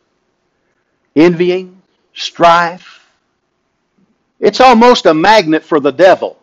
[1.14, 1.82] Envying,
[2.14, 3.03] strife.
[4.44, 6.38] It's almost a magnet for the devil.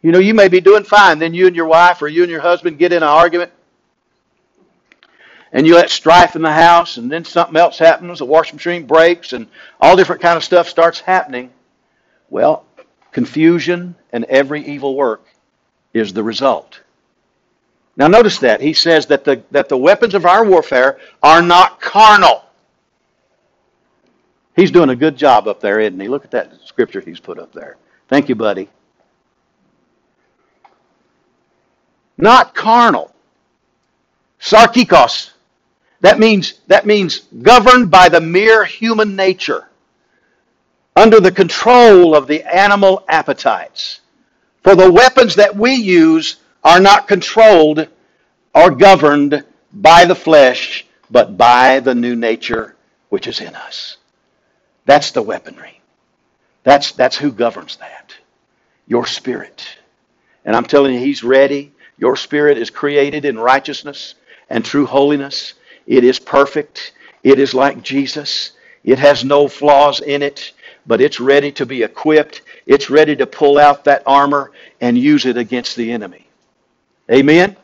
[0.00, 2.30] You know, you may be doing fine, then you and your wife or you and
[2.30, 3.52] your husband get in an argument,
[5.52, 8.86] and you let strife in the house, and then something else happens, the washing machine
[8.86, 9.48] breaks, and
[9.82, 11.50] all different kind of stuff starts happening.
[12.30, 12.64] Well,
[13.12, 15.26] confusion and every evil work
[15.92, 16.80] is the result.
[17.98, 18.62] Now notice that.
[18.62, 22.44] He says that the, that the weapons of our warfare are not carnal.
[24.60, 26.06] He's doing a good job up there, isn't he?
[26.06, 27.78] Look at that scripture he's put up there.
[28.08, 28.68] Thank you, buddy.
[32.18, 33.10] Not carnal.
[34.38, 35.30] Sarkikos.
[36.02, 39.66] That means, that means governed by the mere human nature,
[40.94, 44.00] under the control of the animal appetites.
[44.62, 47.88] For the weapons that we use are not controlled
[48.54, 49.42] or governed
[49.72, 52.76] by the flesh, but by the new nature
[53.08, 53.96] which is in us.
[54.90, 55.80] That's the weaponry.
[56.64, 58.12] That's, that's who governs that.
[58.88, 59.64] Your spirit.
[60.44, 61.70] And I'm telling you, He's ready.
[61.96, 64.16] Your spirit is created in righteousness
[64.48, 65.54] and true holiness.
[65.86, 66.94] It is perfect.
[67.22, 68.50] It is like Jesus.
[68.82, 70.54] It has no flaws in it,
[70.88, 72.42] but it's ready to be equipped.
[72.66, 74.50] It's ready to pull out that armor
[74.80, 76.26] and use it against the enemy.
[77.08, 77.56] Amen?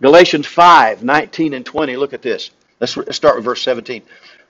[0.00, 1.96] Galatians 5, 19 and 20.
[1.96, 2.52] Look at this.
[2.80, 4.02] Let's start with verse 17.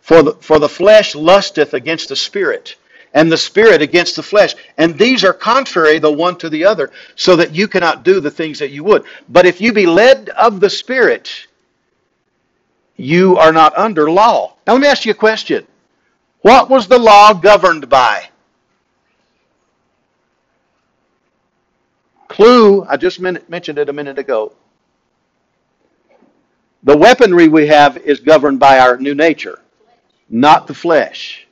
[0.03, 2.77] For the, for the flesh lusteth against the spirit,
[3.15, 4.55] and the spirit against the flesh.
[4.79, 8.31] And these are contrary the one to the other, so that you cannot do the
[8.31, 9.05] things that you would.
[9.29, 11.47] But if you be led of the spirit,
[12.97, 14.55] you are not under law.
[14.67, 15.67] Now let me ask you a question.
[16.43, 18.29] What was the law governed by?
[22.29, 24.55] Clue, I just mentioned it a minute ago.
[26.85, 29.61] The weaponry we have is governed by our new nature,
[30.33, 31.47] not the flesh.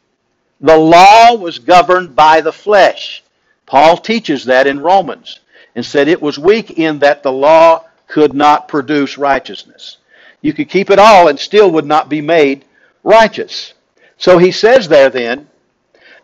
[0.60, 3.22] The law was governed by the flesh.
[3.66, 5.40] Paul teaches that in Romans
[5.76, 9.98] and said it was weak in that the law could not produce righteousness.
[10.40, 12.64] You could keep it all and still would not be made
[13.04, 13.74] righteous.
[14.16, 15.48] So he says there then,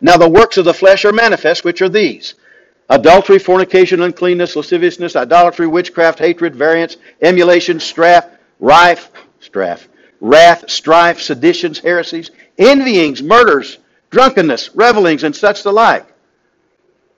[0.01, 2.35] now the works of the flesh are manifest, which are these
[2.89, 8.25] adultery, fornication, uncleanness, lasciviousness, idolatry, witchcraft, hatred, variance, emulation, strife,
[8.59, 9.89] rife, strife,
[10.19, 13.77] wrath, strife, seditions, heresies, envyings, murders,
[14.09, 16.05] drunkenness, revelings, and such the like.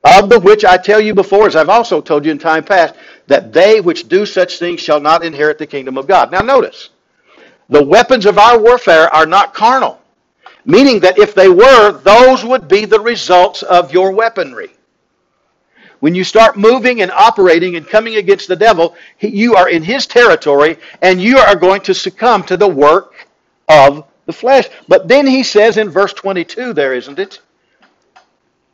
[0.03, 2.95] Of the which I tell you before, as I've also told you in time past,
[3.27, 6.31] that they which do such things shall not inherit the kingdom of God.
[6.31, 6.89] Now notice,
[7.67, 10.01] the weapons of our warfare are not carnal,
[10.65, 14.69] meaning that if they were, those would be the results of your weaponry.
[15.99, 20.07] When you start moving and operating and coming against the devil, you are in his
[20.07, 23.27] territory and you are going to succumb to the work
[23.67, 24.69] of the flesh.
[24.87, 27.41] But then he says in verse 22 there, isn't it?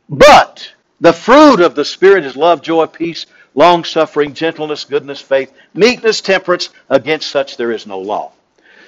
[0.08, 5.52] But the fruit of the Spirit is love, joy, peace, long suffering, gentleness, goodness, faith,
[5.74, 6.68] meekness, temperance.
[6.88, 8.32] Against such there is no law.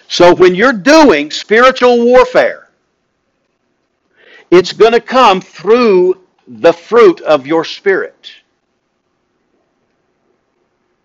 [0.09, 2.69] So when you're doing spiritual warfare,
[4.51, 8.33] it's going to come through the fruit of your spirit.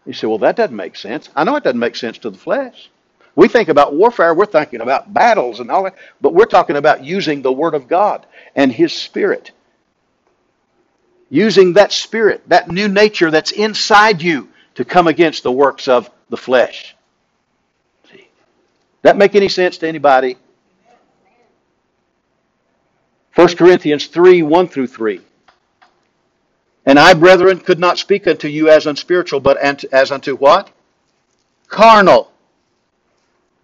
[0.05, 1.29] You say, well, that doesn't make sense.
[1.35, 2.89] I know it doesn't make sense to the flesh.
[3.35, 7.03] We think about warfare, we're thinking about battles and all that, but we're talking about
[7.03, 8.25] using the Word of God
[8.55, 9.51] and His Spirit.
[11.29, 16.09] Using that Spirit, that new nature that's inside you to come against the works of
[16.29, 16.95] the flesh.
[18.11, 18.27] See?
[19.01, 20.37] That make any sense to anybody?
[23.35, 25.21] 1 Corinthians 3, 1 through 3.
[26.85, 30.69] And I, brethren, could not speak unto you as unspiritual, but as unto what?
[31.67, 32.31] Carnal.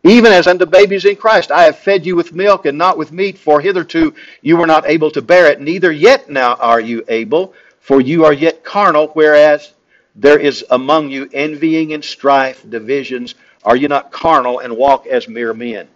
[0.04, 1.52] Even as unto babies in Christ.
[1.52, 4.88] I have fed you with milk and not with meat, for hitherto you were not
[4.88, 9.08] able to bear it, neither yet now are you able, for you are yet carnal,
[9.08, 9.74] whereas
[10.16, 13.36] there is among you envying and strife, divisions.
[13.64, 15.90] Are you not carnal and walk as mere men?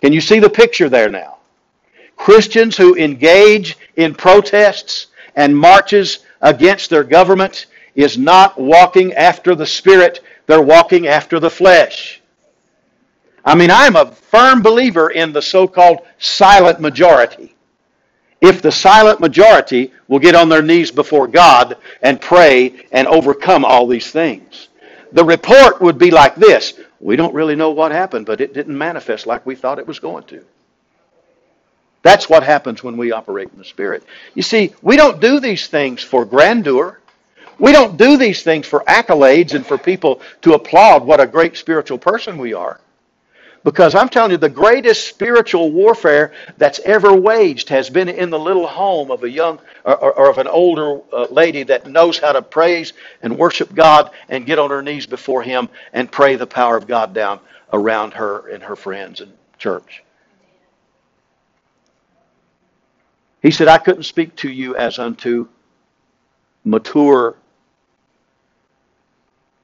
[0.00, 1.36] Can you see the picture there now?
[2.16, 7.66] Christians who engage in protests and marches against their government
[7.96, 12.20] is not walking after the Spirit, they're walking after the flesh.
[13.44, 17.54] I mean, I'm a firm believer in the so called silent majority.
[18.40, 23.64] If the silent majority will get on their knees before God and pray and overcome
[23.64, 24.68] all these things,
[25.12, 28.76] the report would be like this We don't really know what happened, but it didn't
[28.76, 30.44] manifest like we thought it was going to.
[32.04, 34.04] That's what happens when we operate in the Spirit.
[34.34, 37.00] You see, we don't do these things for grandeur.
[37.58, 41.56] We don't do these things for accolades and for people to applaud what a great
[41.56, 42.78] spiritual person we are.
[43.64, 48.38] Because I'm telling you, the greatest spiritual warfare that's ever waged has been in the
[48.38, 52.32] little home of a young or, or of an older uh, lady that knows how
[52.32, 52.92] to praise
[53.22, 56.86] and worship God and get on her knees before Him and pray the power of
[56.86, 57.40] God down
[57.72, 60.04] around her and her friends and church.
[63.44, 65.48] He said, I couldn't speak to you as unto
[66.64, 67.36] mature,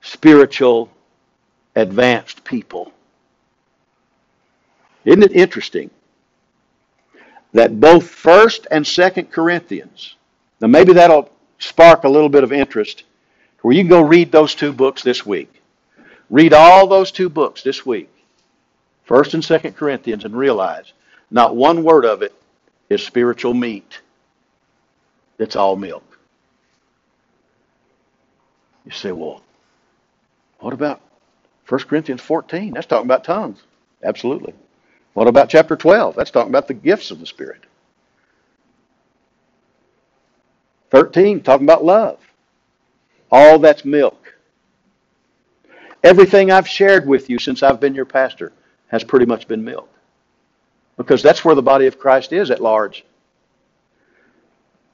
[0.03, 0.91] spiritual,
[1.74, 2.93] advanced people.
[5.07, 5.89] Isn't it interesting
[7.55, 10.16] that both 1st and 2nd Corinthians,
[10.61, 13.05] now maybe that'll spark a little bit of interest,
[13.62, 15.62] where you can go read those two books this week.
[16.28, 18.11] Read all those two books this week,
[19.09, 20.93] 1st and 2nd Corinthians, and realize
[21.31, 22.35] not one word of it
[22.91, 24.01] is spiritual meat.
[25.38, 26.05] It's all milk.
[28.84, 29.43] You say, well,
[30.59, 31.01] what about
[31.68, 32.74] 1 Corinthians 14?
[32.74, 33.62] That's talking about tongues.
[34.03, 34.53] Absolutely.
[35.14, 36.16] What about chapter 12?
[36.16, 37.61] That's talking about the gifts of the Spirit.
[40.91, 42.18] 13, talking about love.
[43.30, 44.34] All that's milk.
[46.03, 48.53] Everything I've shared with you since I've been your pastor
[48.88, 49.89] has pretty much been milk
[51.01, 53.07] because that's where the body of Christ is at large.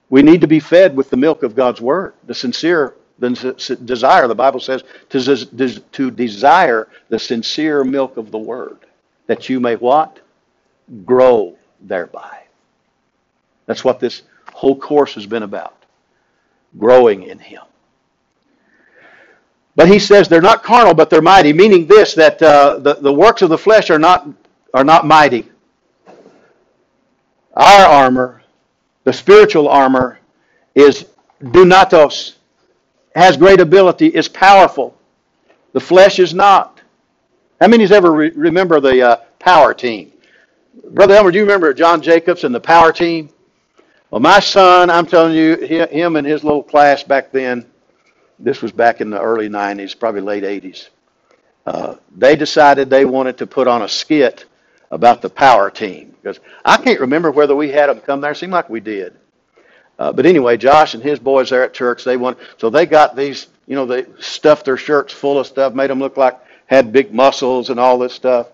[0.09, 4.29] We need to be fed with the milk of God's Word, the sincere the desire,
[4.29, 8.79] the Bible says, to, to desire the sincere milk of the Word,
[9.27, 10.21] that you may what?
[11.05, 12.43] Grow thereby.
[13.65, 15.75] That's what this whole course has been about.
[16.79, 17.63] Growing in Him.
[19.75, 23.13] But he says they're not carnal, but they're mighty, meaning this, that uh, the, the
[23.13, 24.29] works of the flesh are not,
[24.73, 25.51] are not mighty.
[27.57, 28.43] Our armor,
[29.05, 30.19] the spiritual armor,
[30.75, 31.07] is
[31.43, 32.35] dunatos,
[33.15, 34.97] has great ability, is powerful.
[35.73, 36.81] The flesh is not.
[37.61, 40.13] How many's ever re- remember the uh, power team?
[40.91, 43.31] Brother Elmer, do you remember John Jacobs and the power team?
[44.11, 47.65] Well, my son, I'm telling you, him and his little class back then,
[48.39, 50.89] this was back in the early 90s, probably late 80s,
[51.65, 54.45] uh, they decided they wanted to put on a skit
[54.97, 58.33] about the power team because I can't remember whether we had them come there.
[58.33, 59.15] It seemed like we did.
[59.99, 63.15] Uh, but anyway, Josh and his boys there at church, they want so they got
[63.15, 66.93] these, you know, they stuffed their shirts full of stuff, made them look like had
[66.93, 68.49] big muscles and all this stuff.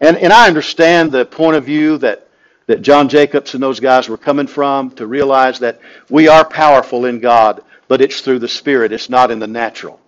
[0.00, 2.26] And and I understand the point of view that
[2.66, 7.04] that John Jacobs and those guys were coming from to realize that we are powerful
[7.04, 8.90] in God, but it's through the Spirit.
[8.90, 10.00] It's not in the natural.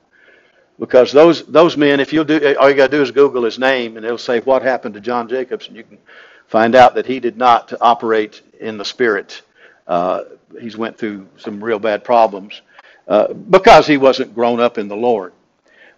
[0.81, 3.59] Because those those men, if you'll do, all you got to do is Google his
[3.59, 5.99] name, and it'll say what happened to John Jacobs, and you can
[6.47, 9.43] find out that he did not operate in the spirit.
[9.87, 10.23] Uh,
[10.59, 12.63] he's went through some real bad problems
[13.09, 15.35] uh, because he wasn't grown up in the Lord.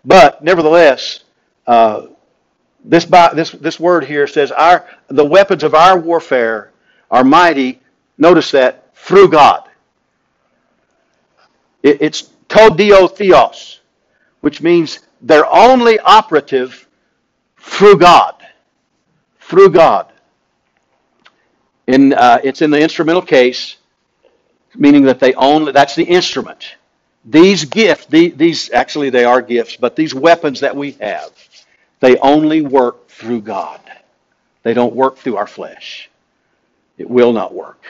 [0.04, 1.20] But nevertheless,
[1.64, 2.08] uh,
[2.84, 6.72] this this this word here says our the weapons of our warfare
[7.08, 7.80] are mighty.
[8.18, 9.62] Notice that through God.
[11.84, 13.78] It, it's todio theos
[14.42, 16.86] which means they're only operative
[17.58, 18.34] through God.
[19.40, 20.12] through God.
[21.86, 23.76] In, uh, it's in the instrumental case,
[24.74, 26.76] meaning that they only, that's the instrument.
[27.24, 31.30] These gifts, these, actually they are gifts, but these weapons that we have,
[32.00, 33.80] they only work through God.
[34.64, 36.10] They don't work through our flesh.
[36.98, 37.84] It will not work.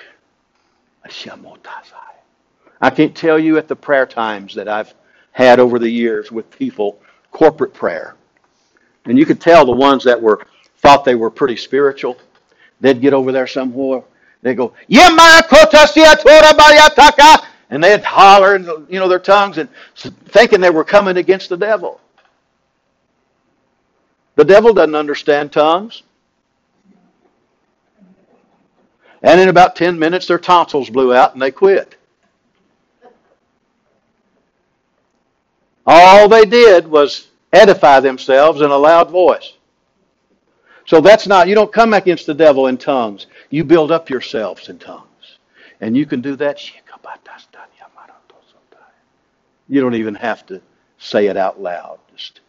[2.80, 4.92] I can't tell you at the prayer times that I've
[5.32, 8.14] had over the years with people, corporate prayer.
[9.06, 10.46] And you could tell the ones that were
[10.78, 12.18] thought they were pretty spiritual,
[12.80, 14.02] they'd get over there somewhere.
[14.42, 14.74] They'd go,
[17.70, 19.68] and they'd holler, in you know, their tongues and
[20.26, 22.00] thinking they were coming against the devil.
[24.34, 26.02] The devil doesn't understand tongues.
[29.22, 31.96] And in about 10 minutes, their tonsils blew out and they quit.
[35.86, 39.54] All they did was edify themselves in a loud voice.
[40.86, 43.26] So that's not, you don't come against the devil in tongues.
[43.50, 45.06] You build up yourselves in tongues.
[45.80, 46.60] And you can do that.
[49.68, 50.60] You don't even have to
[50.98, 51.98] say it out loud.
[52.14, 52.40] Just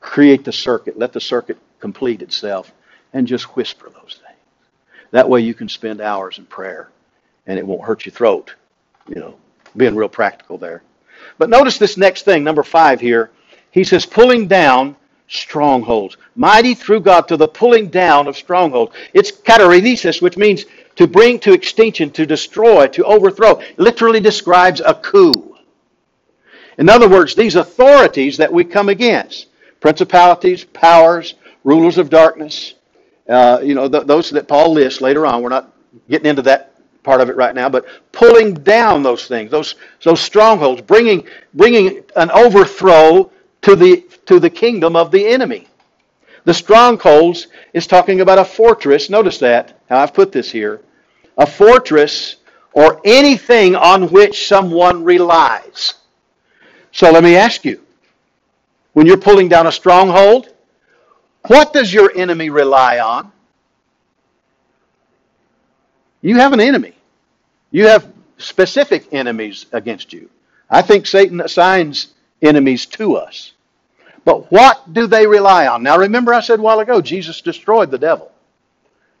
[0.00, 0.98] create the circuit.
[0.98, 2.72] Let the circuit complete itself
[3.12, 4.38] and just whisper those things.
[5.10, 6.90] That way you can spend hours in prayer
[7.46, 8.54] and it won't hurt your throat.
[9.08, 9.36] You know,
[9.76, 10.82] being real practical there.
[11.38, 13.30] But notice this next thing, number five here.
[13.70, 14.96] He says, pulling down
[15.28, 16.16] strongholds.
[16.36, 18.94] Mighty through God to the pulling down of strongholds.
[19.14, 20.66] It's katarinesis, which means
[20.96, 23.58] to bring to extinction, to destroy, to overthrow.
[23.58, 25.56] It literally describes a coup.
[26.78, 29.48] In other words, these authorities that we come against,
[29.80, 32.74] principalities, powers, rulers of darkness,
[33.28, 35.72] uh, you know, th- those that Paul lists later on, we're not
[36.08, 36.71] getting into that
[37.02, 42.02] part of it right now, but pulling down those things, those, those strongholds, bringing, bringing
[42.16, 43.30] an overthrow
[43.62, 45.66] to the, to the kingdom of the enemy.
[46.44, 49.10] The strongholds is talking about a fortress.
[49.10, 50.80] Notice that, how I've put this here.
[51.38, 52.36] A fortress
[52.72, 55.94] or anything on which someone relies.
[56.90, 57.80] So let me ask you
[58.92, 60.52] when you're pulling down a stronghold,
[61.46, 63.32] what does your enemy rely on?
[66.22, 66.94] You have an enemy.
[67.70, 70.30] You have specific enemies against you.
[70.70, 73.52] I think Satan assigns enemies to us.
[74.24, 75.82] But what do they rely on?
[75.82, 78.30] Now remember I said a while ago Jesus destroyed the devil.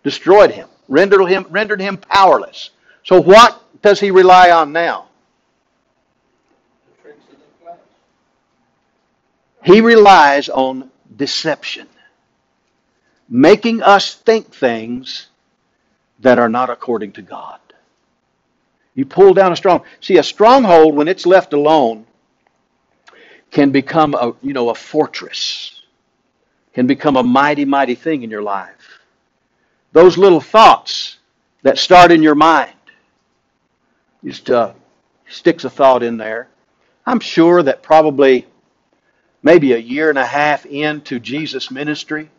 [0.04, 0.68] Destroyed him.
[0.88, 2.70] Rendered him rendered him powerless.
[3.04, 5.06] So what does he rely on now?
[9.64, 11.88] He relies on deception.
[13.28, 15.28] Making us think things
[16.22, 17.60] that are not according to God.
[18.94, 19.82] You pull down a strong.
[20.00, 22.06] See, a stronghold, when it's left alone,
[23.50, 25.82] can become a you know a fortress,
[26.74, 29.00] can become a mighty, mighty thing in your life.
[29.92, 31.18] Those little thoughts
[31.62, 32.72] that start in your mind,
[34.24, 34.72] just uh,
[35.28, 36.48] sticks a thought in there.
[37.06, 38.46] I'm sure that probably
[39.42, 42.30] maybe a year and a half into Jesus' ministry,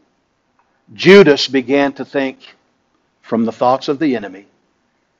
[0.93, 2.55] Judas began to think,
[3.23, 4.45] from the thoughts of the enemy,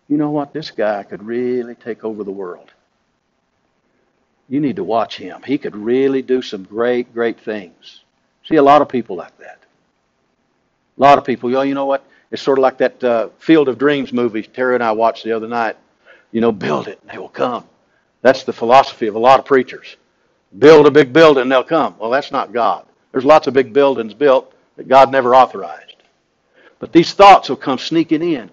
[0.08, 0.54] you know what?
[0.54, 2.70] This guy could really take over the world.
[4.50, 5.42] You need to watch him.
[5.44, 8.02] He could really do some great, great things.
[8.46, 9.60] See, a lot of people like that.
[10.98, 12.06] A lot of people, you know what?
[12.30, 15.32] It's sort of like that uh, Field of Dreams movie Terry and I watched the
[15.32, 15.78] other night.
[16.32, 17.64] You know, build it, and they will come.
[18.22, 19.96] That's the philosophy of a lot of preachers.
[20.58, 21.96] Build a big building, and they'll come.
[21.98, 22.86] Well, that's not God.
[23.12, 25.93] There's lots of big buildings built that God never authorized.
[26.84, 28.52] But these thoughts will come sneaking in.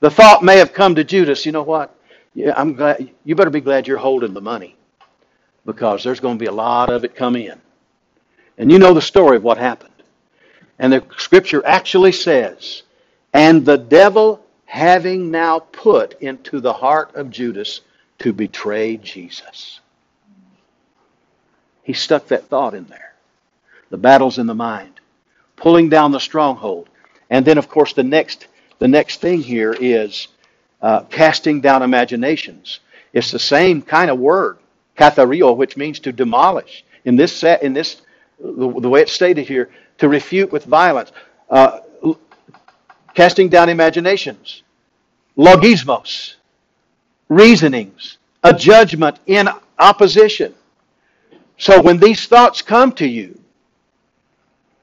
[0.00, 1.98] The thought may have come to Judas, you know what?
[2.34, 4.76] Yeah, I'm glad you better be glad you're holding the money
[5.64, 7.58] because there's going to be a lot of it come in.
[8.58, 9.94] And you know the story of what happened.
[10.78, 12.82] And the scripture actually says,
[13.32, 17.80] and the devil having now put into the heart of Judas
[18.18, 19.80] to betray Jesus.
[21.84, 23.14] He stuck that thought in there.
[23.88, 25.00] The battle's in the mind.
[25.56, 26.90] Pulling down the stronghold.
[27.30, 28.46] And then, of course, the next
[28.78, 30.28] the next thing here is
[30.82, 32.80] uh, casting down imaginations.
[33.12, 34.58] It's the same kind of word,
[34.98, 36.84] kathario, which means to demolish.
[37.04, 38.02] In this set, in this
[38.38, 41.10] the, the way it's stated here, to refute with violence,
[41.48, 41.80] uh,
[43.14, 44.62] casting down imaginations,
[45.36, 46.34] logismos,
[47.28, 49.48] reasonings, a judgment in
[49.78, 50.54] opposition.
[51.58, 53.40] So when these thoughts come to you,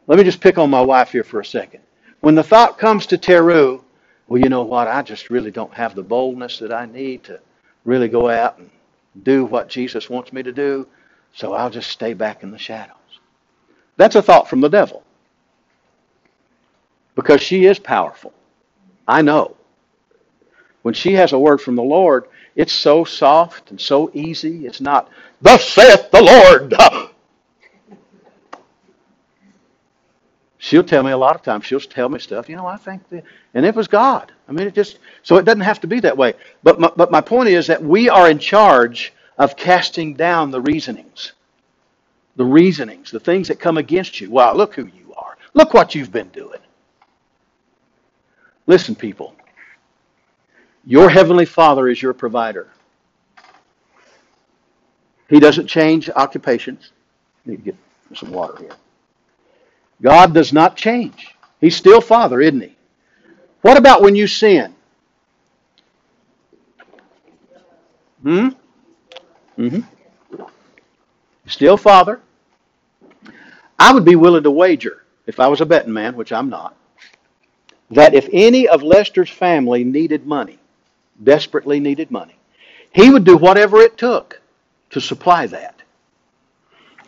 [0.08, 1.82] let me just pick on my wife here for a second.
[2.24, 3.84] When the thought comes to Teru,
[4.28, 4.90] well, you know what?
[4.90, 7.42] I just really don't have the boldness that I need to
[7.86, 8.72] really go out and
[9.24, 10.88] do what Jesus wants me to do,
[11.34, 12.96] so I'll just stay back in the shadows.
[13.98, 15.04] That's a thought from the devil.
[17.16, 18.34] because she is powerful.
[19.08, 19.58] I know.
[20.84, 24.66] When she has a word from the Lord, it's so soft and so easy.
[24.68, 25.10] It's not,
[25.42, 26.76] Thus saith the Lord.
[30.64, 33.10] She'll tell me a lot of times, she'll tell me stuff, you know, I think
[33.10, 34.32] that, and it was God.
[34.48, 36.36] I mean, it just, so it doesn't have to be that way.
[36.64, 40.62] But my, but my point is that we are in charge of casting down the
[40.62, 41.34] reasonings.
[42.38, 44.32] The reasonings, the things that come against you.
[44.32, 45.38] Wow, look who you are.
[45.54, 46.62] Look what you've been doing.
[48.66, 49.36] Listen, people.
[50.86, 52.70] Your Heavenly Father is your provider.
[55.28, 56.94] He doesn't change occupations.
[57.46, 57.76] Need to get
[58.16, 58.72] some water here.
[60.04, 61.34] God does not change.
[61.62, 62.76] He's still Father, isn't He?
[63.62, 64.76] What about when you sin?
[68.22, 68.50] Hmm?
[69.58, 70.44] Mm-hmm.
[71.48, 72.20] Still Father.
[73.80, 76.76] I would be willing to wager, if I was a betting man, which I'm not,
[77.92, 80.60] that if any of Lester's family needed money,
[81.22, 82.36] desperately needed money,
[82.92, 84.42] he would do whatever it took
[84.92, 85.73] to supply that.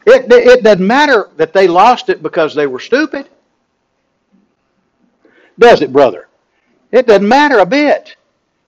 [0.05, 3.27] It, it doesn't matter that they lost it because they were stupid.
[5.57, 6.27] Does it, brother?
[6.91, 8.15] It doesn't matter a bit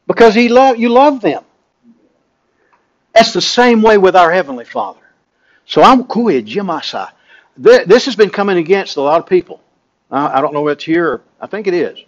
[0.08, 1.44] because he love, you love them.
[3.14, 5.02] That's the same way with our Heavenly Father.
[5.66, 7.12] So I'm kuya jimasa.
[7.58, 9.62] This has been coming against a lot of people.
[10.10, 11.22] I don't know if it's here.
[11.42, 12.00] I think it is.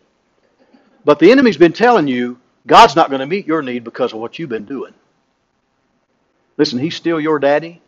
[1.03, 4.19] But the enemy's been telling you God's not going to meet your need because of
[4.19, 4.93] what you've been doing.
[6.57, 7.81] Listen, he's still your daddy,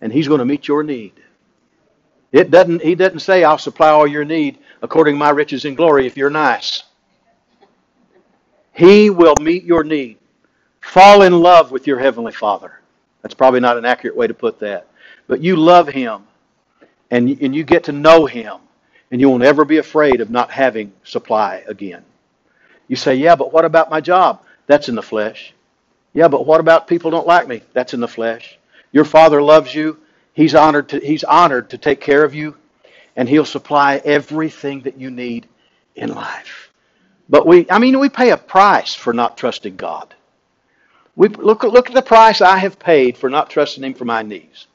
[0.00, 1.12] and he's going to meet your need.
[2.32, 5.76] It doesn't, he doesn't say, I'll supply all your need according to my riches and
[5.76, 6.82] glory if you're nice.
[8.72, 10.18] He will meet your need.
[10.80, 12.78] Fall in love with your Heavenly Father.
[13.22, 14.88] That's probably not an accurate way to put that.
[15.26, 16.24] But you love Him,
[17.10, 18.58] and, and you get to know Him,
[19.10, 22.04] and you won't ever be afraid of not having supply again.
[22.86, 24.42] You say, Yeah, but what about my job?
[24.66, 25.54] That's in the flesh.
[26.12, 27.62] Yeah, but what about people don't like me?
[27.72, 28.58] That's in the flesh.
[28.96, 29.98] Your father loves you.
[30.32, 32.56] He's honored to, he's honored to take care of you,
[33.14, 35.46] and he'll supply everything that you need
[35.96, 36.70] in life.
[37.28, 40.14] But we, I mean, we pay a price for not trusting God.
[41.14, 44.22] We look, look at the price I have paid for not trusting Him for my
[44.22, 44.66] needs.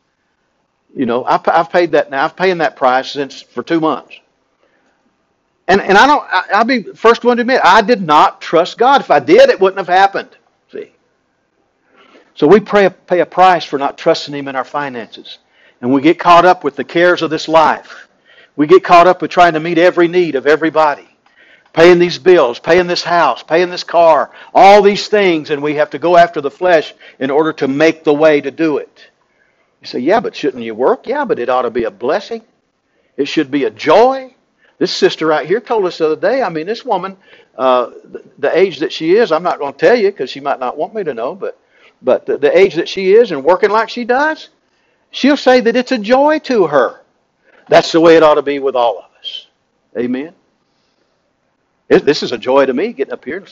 [0.96, 2.24] You know, I've, I've paid that now.
[2.24, 4.20] I've paying that price since for two months.
[5.68, 8.78] And, and I don't, I, I'll be first one to admit, I did not trust
[8.78, 9.02] God.
[9.02, 10.30] If I did, it wouldn't have happened.
[12.42, 12.88] So we pay,
[13.20, 15.38] a price for not trusting Him in our finances.
[15.80, 18.08] And we get caught up with the cares of this life.
[18.56, 21.08] We get caught up with trying to meet every need of everybody.
[21.72, 25.92] Paying these bills, paying this house, paying this car, all these things, and we have
[25.92, 29.12] to go after the flesh in order to make the way to do it.
[29.80, 31.06] You say, yeah, but shouldn't you work?
[31.06, 32.42] Yeah, but it ought to be a blessing.
[33.18, 34.34] It should be a joy.
[34.80, 37.18] This sister right here told us the other day, I mean, this woman,
[37.56, 37.92] uh,
[38.40, 40.76] the age that she is, I'm not going to tell you because she might not
[40.76, 41.61] want me to know, but
[42.02, 44.50] but the, the age that she is and working like she does,
[45.12, 47.02] she'll say that it's a joy to her.
[47.70, 49.48] That's the way it ought to be with all of us.
[49.98, 50.34] Amen.
[51.90, 53.44] It, this is a joy to me getting up here.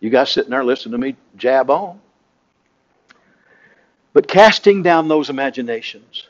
[0.00, 2.00] You guys sitting there listening to me jab on.
[4.12, 6.26] But casting down those imaginations,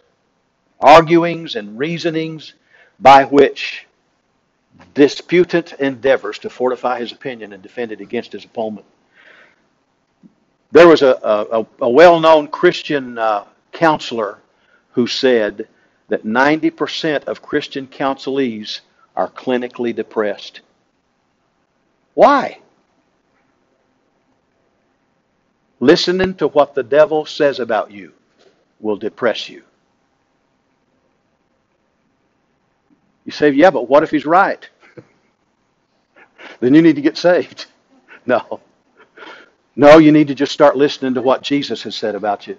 [0.81, 2.55] arguings, and reasonings
[2.99, 3.87] by which
[4.95, 8.87] disputant endeavors to fortify his opinion and defend it against his opponent
[10.73, 14.39] there was a, a, a well known Christian uh, counselor
[14.93, 15.69] who said
[16.09, 18.81] that 90% of Christian counselees
[19.17, 20.61] are clinically depressed.
[22.15, 22.61] Why?
[25.81, 28.13] Listening to what the devil says about you
[28.81, 29.63] will depress you.
[33.27, 34.69] You say, yeah, but what if he's right?
[36.61, 37.67] then you need to get saved.
[38.27, 38.61] No.
[39.77, 42.57] No, you need to just start listening to what Jesus has said about you.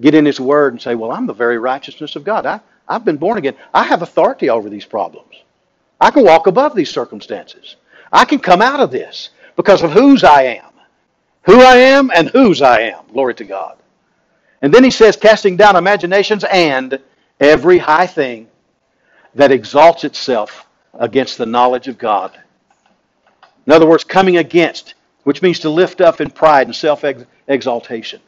[0.00, 2.46] Get in His Word and say, Well, I'm the very righteousness of God.
[2.46, 3.56] I, I've been born again.
[3.72, 5.34] I have authority over these problems.
[6.00, 7.76] I can walk above these circumstances.
[8.12, 10.64] I can come out of this because of whose I am.
[11.44, 13.04] Who I am and whose I am.
[13.12, 13.76] Glory to God.
[14.62, 17.00] And then he says, casting down imaginations and
[17.40, 18.48] every high thing
[19.34, 22.38] that exalts itself against the knowledge of God.
[23.66, 24.94] In other words, coming against
[25.28, 27.04] which means to lift up in pride and self
[27.48, 28.18] exaltation.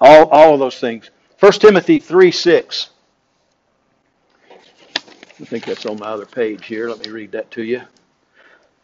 [0.00, 1.10] All, all of those things.
[1.38, 2.88] 1 Timothy 3 6.
[4.50, 6.88] I think that's on my other page here.
[6.88, 7.82] Let me read that to you.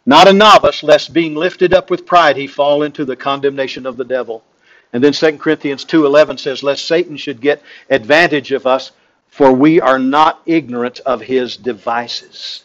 [0.04, 3.96] Not a novice, lest being lifted up with pride he fall into the condemnation of
[3.96, 4.44] the devil.
[4.92, 8.92] And then 2 Corinthians 2:11 says lest Satan should get advantage of us
[9.28, 12.64] for we are not ignorant of his devices.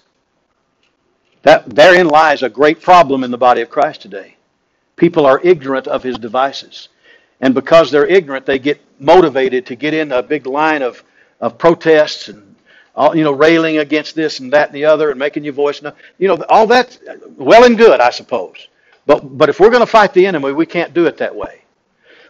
[1.43, 4.35] That therein lies a great problem in the body of Christ today.
[4.99, 6.89] People are ignorant of his devices.
[7.41, 11.01] And because they're ignorant, they get motivated to get in a big line of,
[11.39, 12.55] of protests and
[12.95, 15.81] all, you know, railing against this and that and the other and making your voice
[15.81, 15.93] known.
[16.17, 16.99] You know, all that
[17.37, 18.67] well and good, I suppose.
[19.05, 21.61] But but if we're going to fight the enemy, we can't do it that way.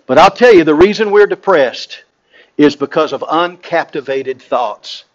[0.05, 2.03] But I'll tell you, the reason we're depressed
[2.57, 5.05] is because of uncaptivated thoughts.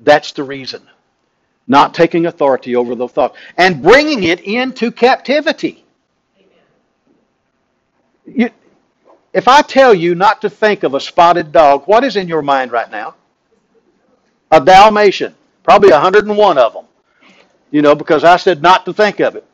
[0.00, 0.82] That's the reason.
[1.66, 5.81] Not taking authority over the thoughts and bringing it into captivity.
[8.24, 8.50] You,
[9.32, 12.42] if I tell you not to think of a spotted dog, what is in your
[12.42, 13.14] mind right now?
[14.50, 16.84] A Dalmatian, probably 101 of them.
[17.70, 19.46] You know, because I said not to think of it.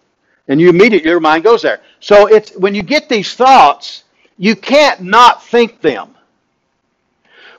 [0.49, 1.81] And you immediately, your mind goes there.
[2.01, 4.05] So it's when you get these thoughts,
[4.39, 6.15] you can't not think them.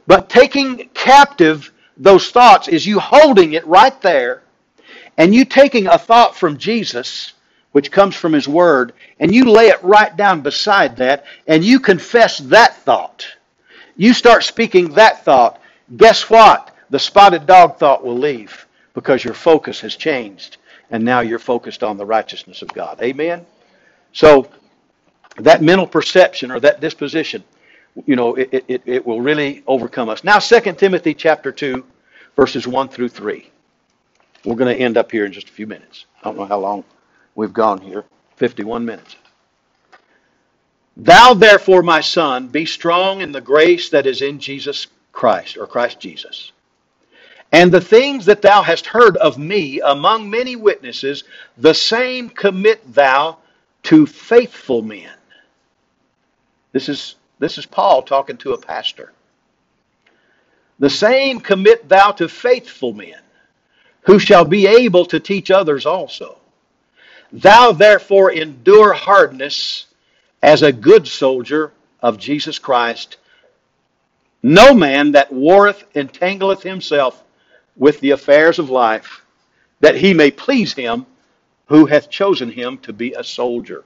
[0.08, 4.42] But taking captive those thoughts is you holding it right there
[5.18, 7.34] and you taking a thought from Jesus,
[7.72, 11.80] which comes from His Word, and you lay it right down beside that and you
[11.80, 13.28] confess that thought.
[13.96, 15.62] You start speaking that thought.
[15.96, 16.76] Guess what?
[16.90, 20.58] The spotted dog thought will leave because your focus has changed
[20.90, 23.00] and now you're focused on the righteousness of God.
[23.02, 23.46] Amen?
[24.14, 24.50] So,
[25.38, 27.44] that mental perception or that disposition
[28.06, 30.24] you know, it, it, it will really overcome us.
[30.24, 31.84] Now, 2 Timothy chapter 2,
[32.36, 33.50] verses 1 through 3.
[34.46, 36.06] We're going to end up here in just a few minutes.
[36.22, 36.84] I don't know how long
[37.40, 38.04] we've gone here
[38.36, 39.16] 51 minutes.
[40.98, 45.66] Thou, therefore, my son, be strong in the grace that is in Jesus Christ, or
[45.66, 46.52] Christ Jesus.
[47.54, 51.24] And the things that thou hast heard of me among many witnesses,
[51.58, 53.38] the same commit thou
[53.84, 55.14] to faithful men.
[56.74, 59.14] This is this is Paul talking to a pastor.
[60.80, 63.22] The same commit thou to faithful men,
[64.02, 66.39] who shall be able to teach others also.
[67.32, 69.86] Thou therefore endure hardness
[70.42, 71.72] as a good soldier
[72.02, 73.18] of Jesus Christ.
[74.42, 77.24] No man that warreth entangleth himself
[77.76, 79.24] with the affairs of life,
[79.80, 81.06] that he may please him
[81.68, 83.84] who hath chosen him to be a soldier.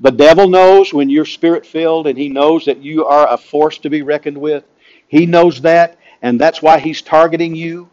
[0.00, 3.78] The devil knows when you're spirit filled and he knows that you are a force
[3.78, 4.64] to be reckoned with.
[5.08, 7.88] He knows that, and that's why he's targeting you.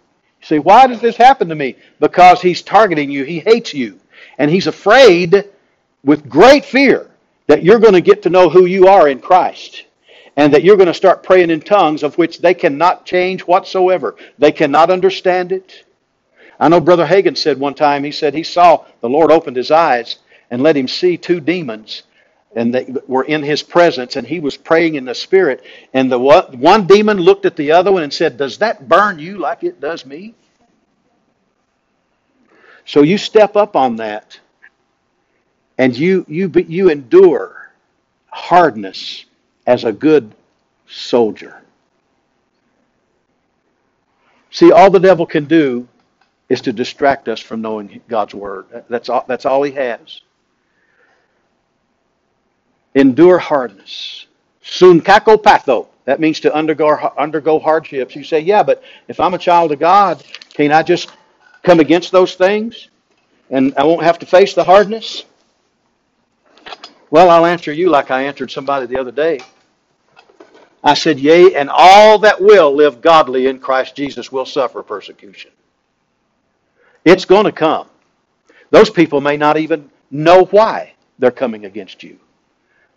[0.45, 1.75] Say, Why does this happen to me?
[1.99, 3.23] Because he's targeting you.
[3.23, 3.99] He hates you.
[4.37, 5.49] And he's afraid
[6.03, 7.09] with great fear
[7.47, 9.85] that you're going to get to know who you are in Christ
[10.37, 14.15] and that you're going to start praying in tongues of which they cannot change whatsoever.
[14.37, 15.83] They cannot understand it.
[16.59, 19.71] I know Brother Hagin said one time, he said he saw the Lord opened his
[19.71, 20.17] eyes
[20.51, 22.03] and let him see two demons
[22.55, 26.17] and they were in his presence and he was praying in the spirit and the
[26.17, 29.79] one demon looked at the other one and said does that burn you like it
[29.81, 30.33] does me?
[32.85, 34.39] So you step up on that
[35.77, 37.71] and you you you endure
[38.27, 39.25] hardness
[39.67, 40.33] as a good
[40.87, 41.61] soldier.
[44.51, 45.87] See all the devil can do
[46.47, 48.67] is to distract us from knowing God's word.
[48.87, 50.21] That's all, that's all he has
[52.95, 54.25] endure hardness.
[54.63, 55.87] Sunkakopatho.
[56.05, 58.15] That means to undergo, undergo hardships.
[58.15, 60.23] You say, yeah, but if I'm a child of God,
[60.53, 61.09] can't I just
[61.63, 62.89] come against those things
[63.49, 65.25] and I won't have to face the hardness?
[67.09, 69.39] Well, I'll answer you like I answered somebody the other day.
[70.83, 75.51] I said, Yea, and all that will live godly in Christ Jesus will suffer persecution.
[77.03, 77.87] It's going to come.
[78.69, 82.19] Those people may not even know why they're coming against you.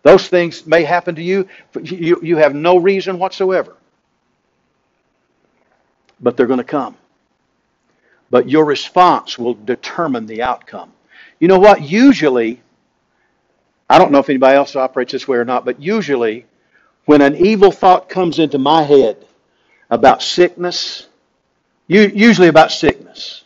[0.08, 1.46] Those things may happen to you.
[1.82, 3.76] You, you have no reason whatsoever.
[6.18, 6.96] But they're going to come.
[8.30, 10.94] But your response will determine the outcome.
[11.38, 11.82] You know what?
[11.82, 12.62] Usually,
[13.90, 16.46] I don't know if anybody else operates this way or not, but usually,
[17.04, 19.26] when an evil thought comes into my head
[19.90, 21.06] about sickness,
[21.86, 23.44] usually about sickness,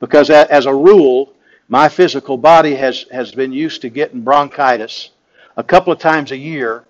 [0.00, 1.32] because as a rule,
[1.68, 5.10] my physical body has, has been used to getting bronchitis
[5.56, 6.84] a couple of times a year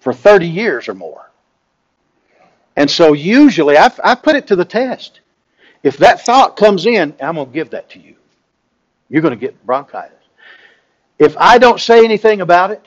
[0.00, 1.30] for 30 years or more.
[2.76, 5.20] And so usually I, I put it to the test.
[5.82, 8.16] If that thought comes in, I'm going to give that to you.
[9.08, 10.12] You're going to get bronchitis.
[11.18, 12.82] If I don't say anything about it,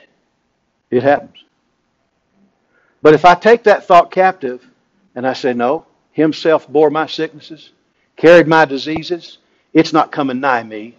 [0.90, 1.44] it happens.
[3.02, 4.64] But if I take that thought captive
[5.14, 7.70] and I say, no, himself bore my sicknesses,
[8.16, 9.38] carried my diseases,
[9.72, 10.96] it's not coming nigh me.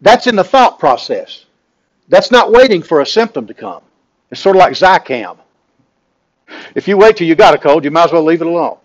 [0.00, 1.45] That's in the thought process.
[2.08, 3.82] That's not waiting for a symptom to come.
[4.30, 5.38] It's sort of like Zicam.
[6.74, 8.78] If you wait till you got a cold, you might as well leave it alone.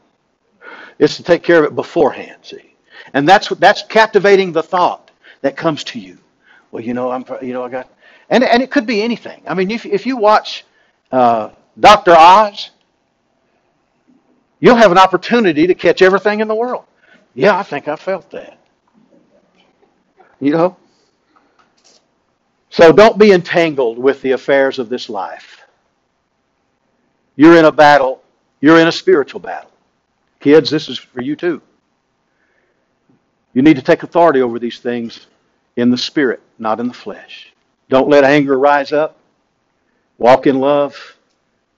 [0.99, 2.75] It's to take care of it beforehand, see.
[3.13, 5.11] And that's that's captivating the thought
[5.41, 6.17] that comes to you.
[6.71, 7.89] Well, you know, I'm you know I got,
[8.29, 9.43] and and it could be anything.
[9.47, 10.65] I mean, if if you watch
[11.11, 11.49] uh,
[11.79, 12.71] Doctor Oz,
[14.59, 16.85] you'll have an opportunity to catch everything in the world.
[17.33, 18.57] Yeah, I think I felt that.
[20.39, 20.77] You know.
[22.71, 25.61] So don't be entangled with the affairs of this life.
[27.35, 28.23] You're in a battle.
[28.61, 29.71] You're in a spiritual battle.
[30.39, 31.61] Kids, this is for you too.
[33.53, 35.27] You need to take authority over these things
[35.75, 37.51] in the spirit, not in the flesh.
[37.89, 39.17] Don't let anger rise up.
[40.17, 41.17] Walk in love.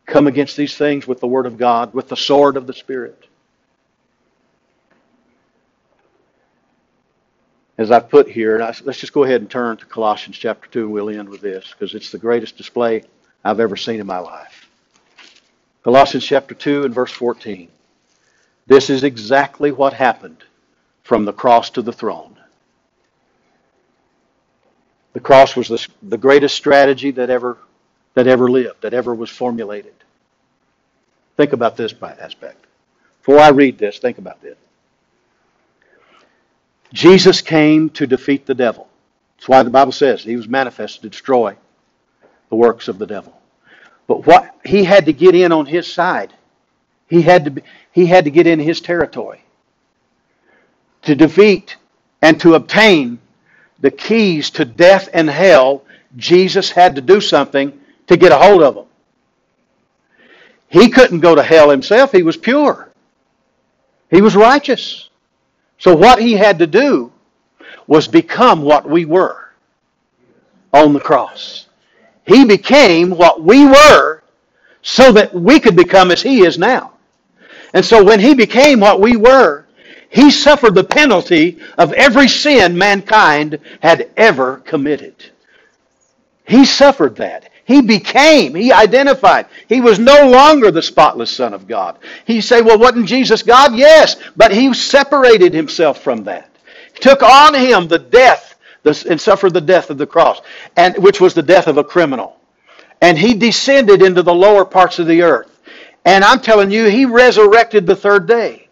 [0.06, 3.26] Come against these things with the Word of God, with the sword of the Spirit.
[7.78, 10.92] As I've put here, let's just go ahead and turn to Colossians chapter 2, and
[10.92, 13.04] we'll end with this because it's the greatest display
[13.44, 14.70] I've ever seen in my life.
[15.84, 17.68] Colossians chapter 2 and verse 14.
[18.68, 20.44] This is exactly what happened
[21.04, 22.38] from the cross to the throne.
[25.14, 27.58] The cross was the, the greatest strategy that ever,
[28.14, 29.94] that ever lived, that ever was formulated.
[31.38, 32.66] Think about this aspect.
[33.20, 34.58] Before I read this, think about this.
[36.94, 38.88] Jesus came to defeat the devil.
[39.36, 41.58] That's why the Bible says he was manifested to destroy
[42.50, 43.36] the works of the devil.
[44.08, 46.34] But what he had to get in on his side.
[47.10, 49.44] He had to be, he had to get in his territory
[51.02, 51.76] to defeat
[52.22, 53.20] and to obtain
[53.80, 55.84] the keys to death and hell.
[56.16, 57.78] Jesus had to do something
[58.08, 58.86] to get a hold of them.
[60.70, 62.12] He couldn't go to hell himself.
[62.12, 62.92] He was pure.
[64.10, 65.10] He was righteous.
[65.84, 67.12] So what he had to do
[67.88, 69.50] was become what we were
[70.72, 71.68] on the cross.
[72.26, 74.24] He became what we were
[74.82, 76.94] so that we could become as he is now.
[77.74, 79.66] And so when he became what we were,
[80.10, 85.16] he suffered the penalty of every sin mankind had ever committed.
[86.48, 87.50] He suffered that.
[87.66, 89.46] He became, he identified.
[89.70, 91.98] He was no longer the spotless Son of God.
[92.26, 93.76] He say, well, wasn't Jesus God?
[93.76, 96.50] Yes, but he separated himself from that.
[96.94, 100.42] He took on him the death and suffered the death of the cross,
[100.76, 102.38] and which was the death of a criminal.
[103.02, 105.50] And he descended into the lower parts of the earth.
[106.04, 108.63] And I'm telling you, he resurrected the third day.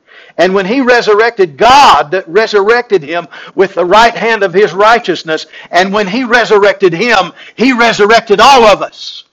[0.42, 5.46] And when he resurrected, God that resurrected him with the right hand of his righteousness.
[5.70, 9.24] And when he resurrected him, he resurrected all of us.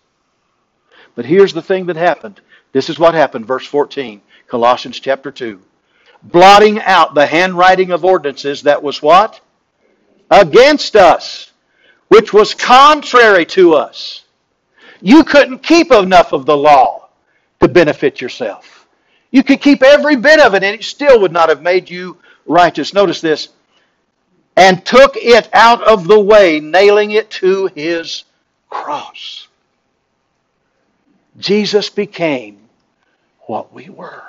[1.14, 2.42] But here's the thing that happened.
[2.72, 5.58] This is what happened, verse 14, Colossians chapter 2.
[6.24, 9.40] Blotting out the handwriting of ordinances that was what?
[10.30, 11.50] Against us,
[12.08, 14.26] which was contrary to us.
[15.00, 17.08] You couldn't keep enough of the law
[17.60, 18.77] to benefit yourself.
[19.30, 22.18] You could keep every bit of it and it still would not have made you
[22.46, 22.94] righteous.
[22.94, 23.48] Notice this.
[24.56, 28.24] And took it out of the way, nailing it to his
[28.70, 29.46] cross.
[31.38, 32.58] Jesus became
[33.46, 34.22] what we were.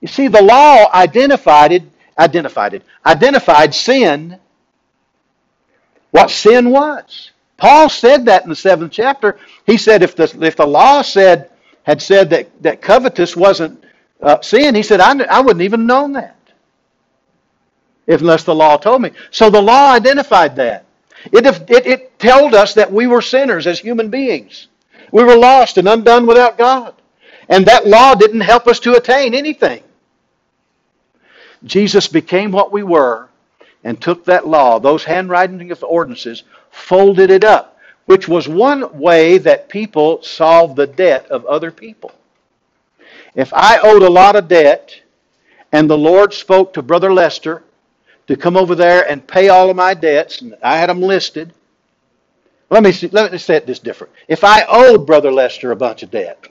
[0.00, 1.82] You see, the law identified it,
[2.16, 4.38] identified it, identified sin,
[6.10, 7.32] what sin was.
[7.56, 9.38] Paul said that in the seventh chapter.
[9.66, 11.50] He said if the, if the law said
[11.88, 13.82] had said that, that covetous wasn't
[14.20, 16.36] uh, sin, he said, I, I wouldn't even known that
[18.06, 19.10] unless the law told me.
[19.30, 20.84] So the law identified that.
[21.32, 24.66] It, it, it told us that we were sinners as human beings.
[25.12, 26.94] We were lost and undone without God.
[27.48, 29.82] And that law didn't help us to attain anything.
[31.64, 33.30] Jesus became what we were
[33.82, 37.77] and took that law, those handwriting of ordinances, folded it up
[38.08, 42.10] which was one way that people solved the debt of other people.
[43.34, 44.98] If I owed a lot of debt
[45.72, 47.62] and the Lord spoke to Brother Lester
[48.26, 51.52] to come over there and pay all of my debts, and I had them listed.
[52.70, 54.14] Let me, see, let me say it this different.
[54.26, 56.48] If I owed Brother Lester a bunch of debt,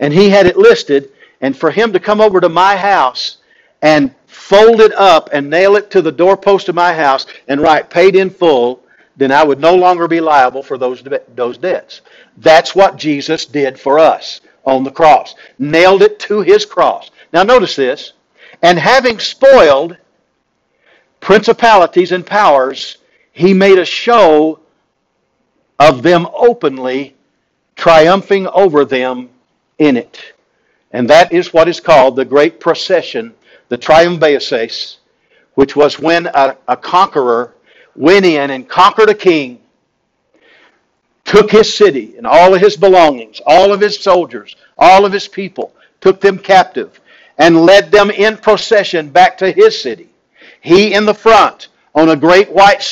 [0.00, 3.36] and he had it listed, and for him to come over to my house
[3.82, 7.88] and fold it up and nail it to the doorpost of my house and write
[7.88, 8.79] paid in full,
[9.20, 11.04] then I would no longer be liable for those,
[11.34, 12.00] those debts.
[12.38, 15.34] That's what Jesus did for us on the cross.
[15.58, 17.10] Nailed it to his cross.
[17.30, 18.14] Now notice this.
[18.62, 19.98] And having spoiled
[21.20, 22.96] principalities and powers,
[23.32, 24.60] he made a show
[25.78, 27.14] of them openly,
[27.76, 29.28] triumphing over them
[29.76, 30.32] in it.
[30.92, 33.34] And that is what is called the great procession,
[33.68, 34.96] the triumphaeses,
[35.56, 37.54] which was when a, a conqueror
[37.94, 39.60] went in and conquered a king,
[41.24, 45.28] took his city and all of his belongings, all of his soldiers, all of his
[45.28, 47.00] people, took them captive,
[47.38, 50.08] and led them in procession back to his city.
[50.60, 52.82] He in the front on a great white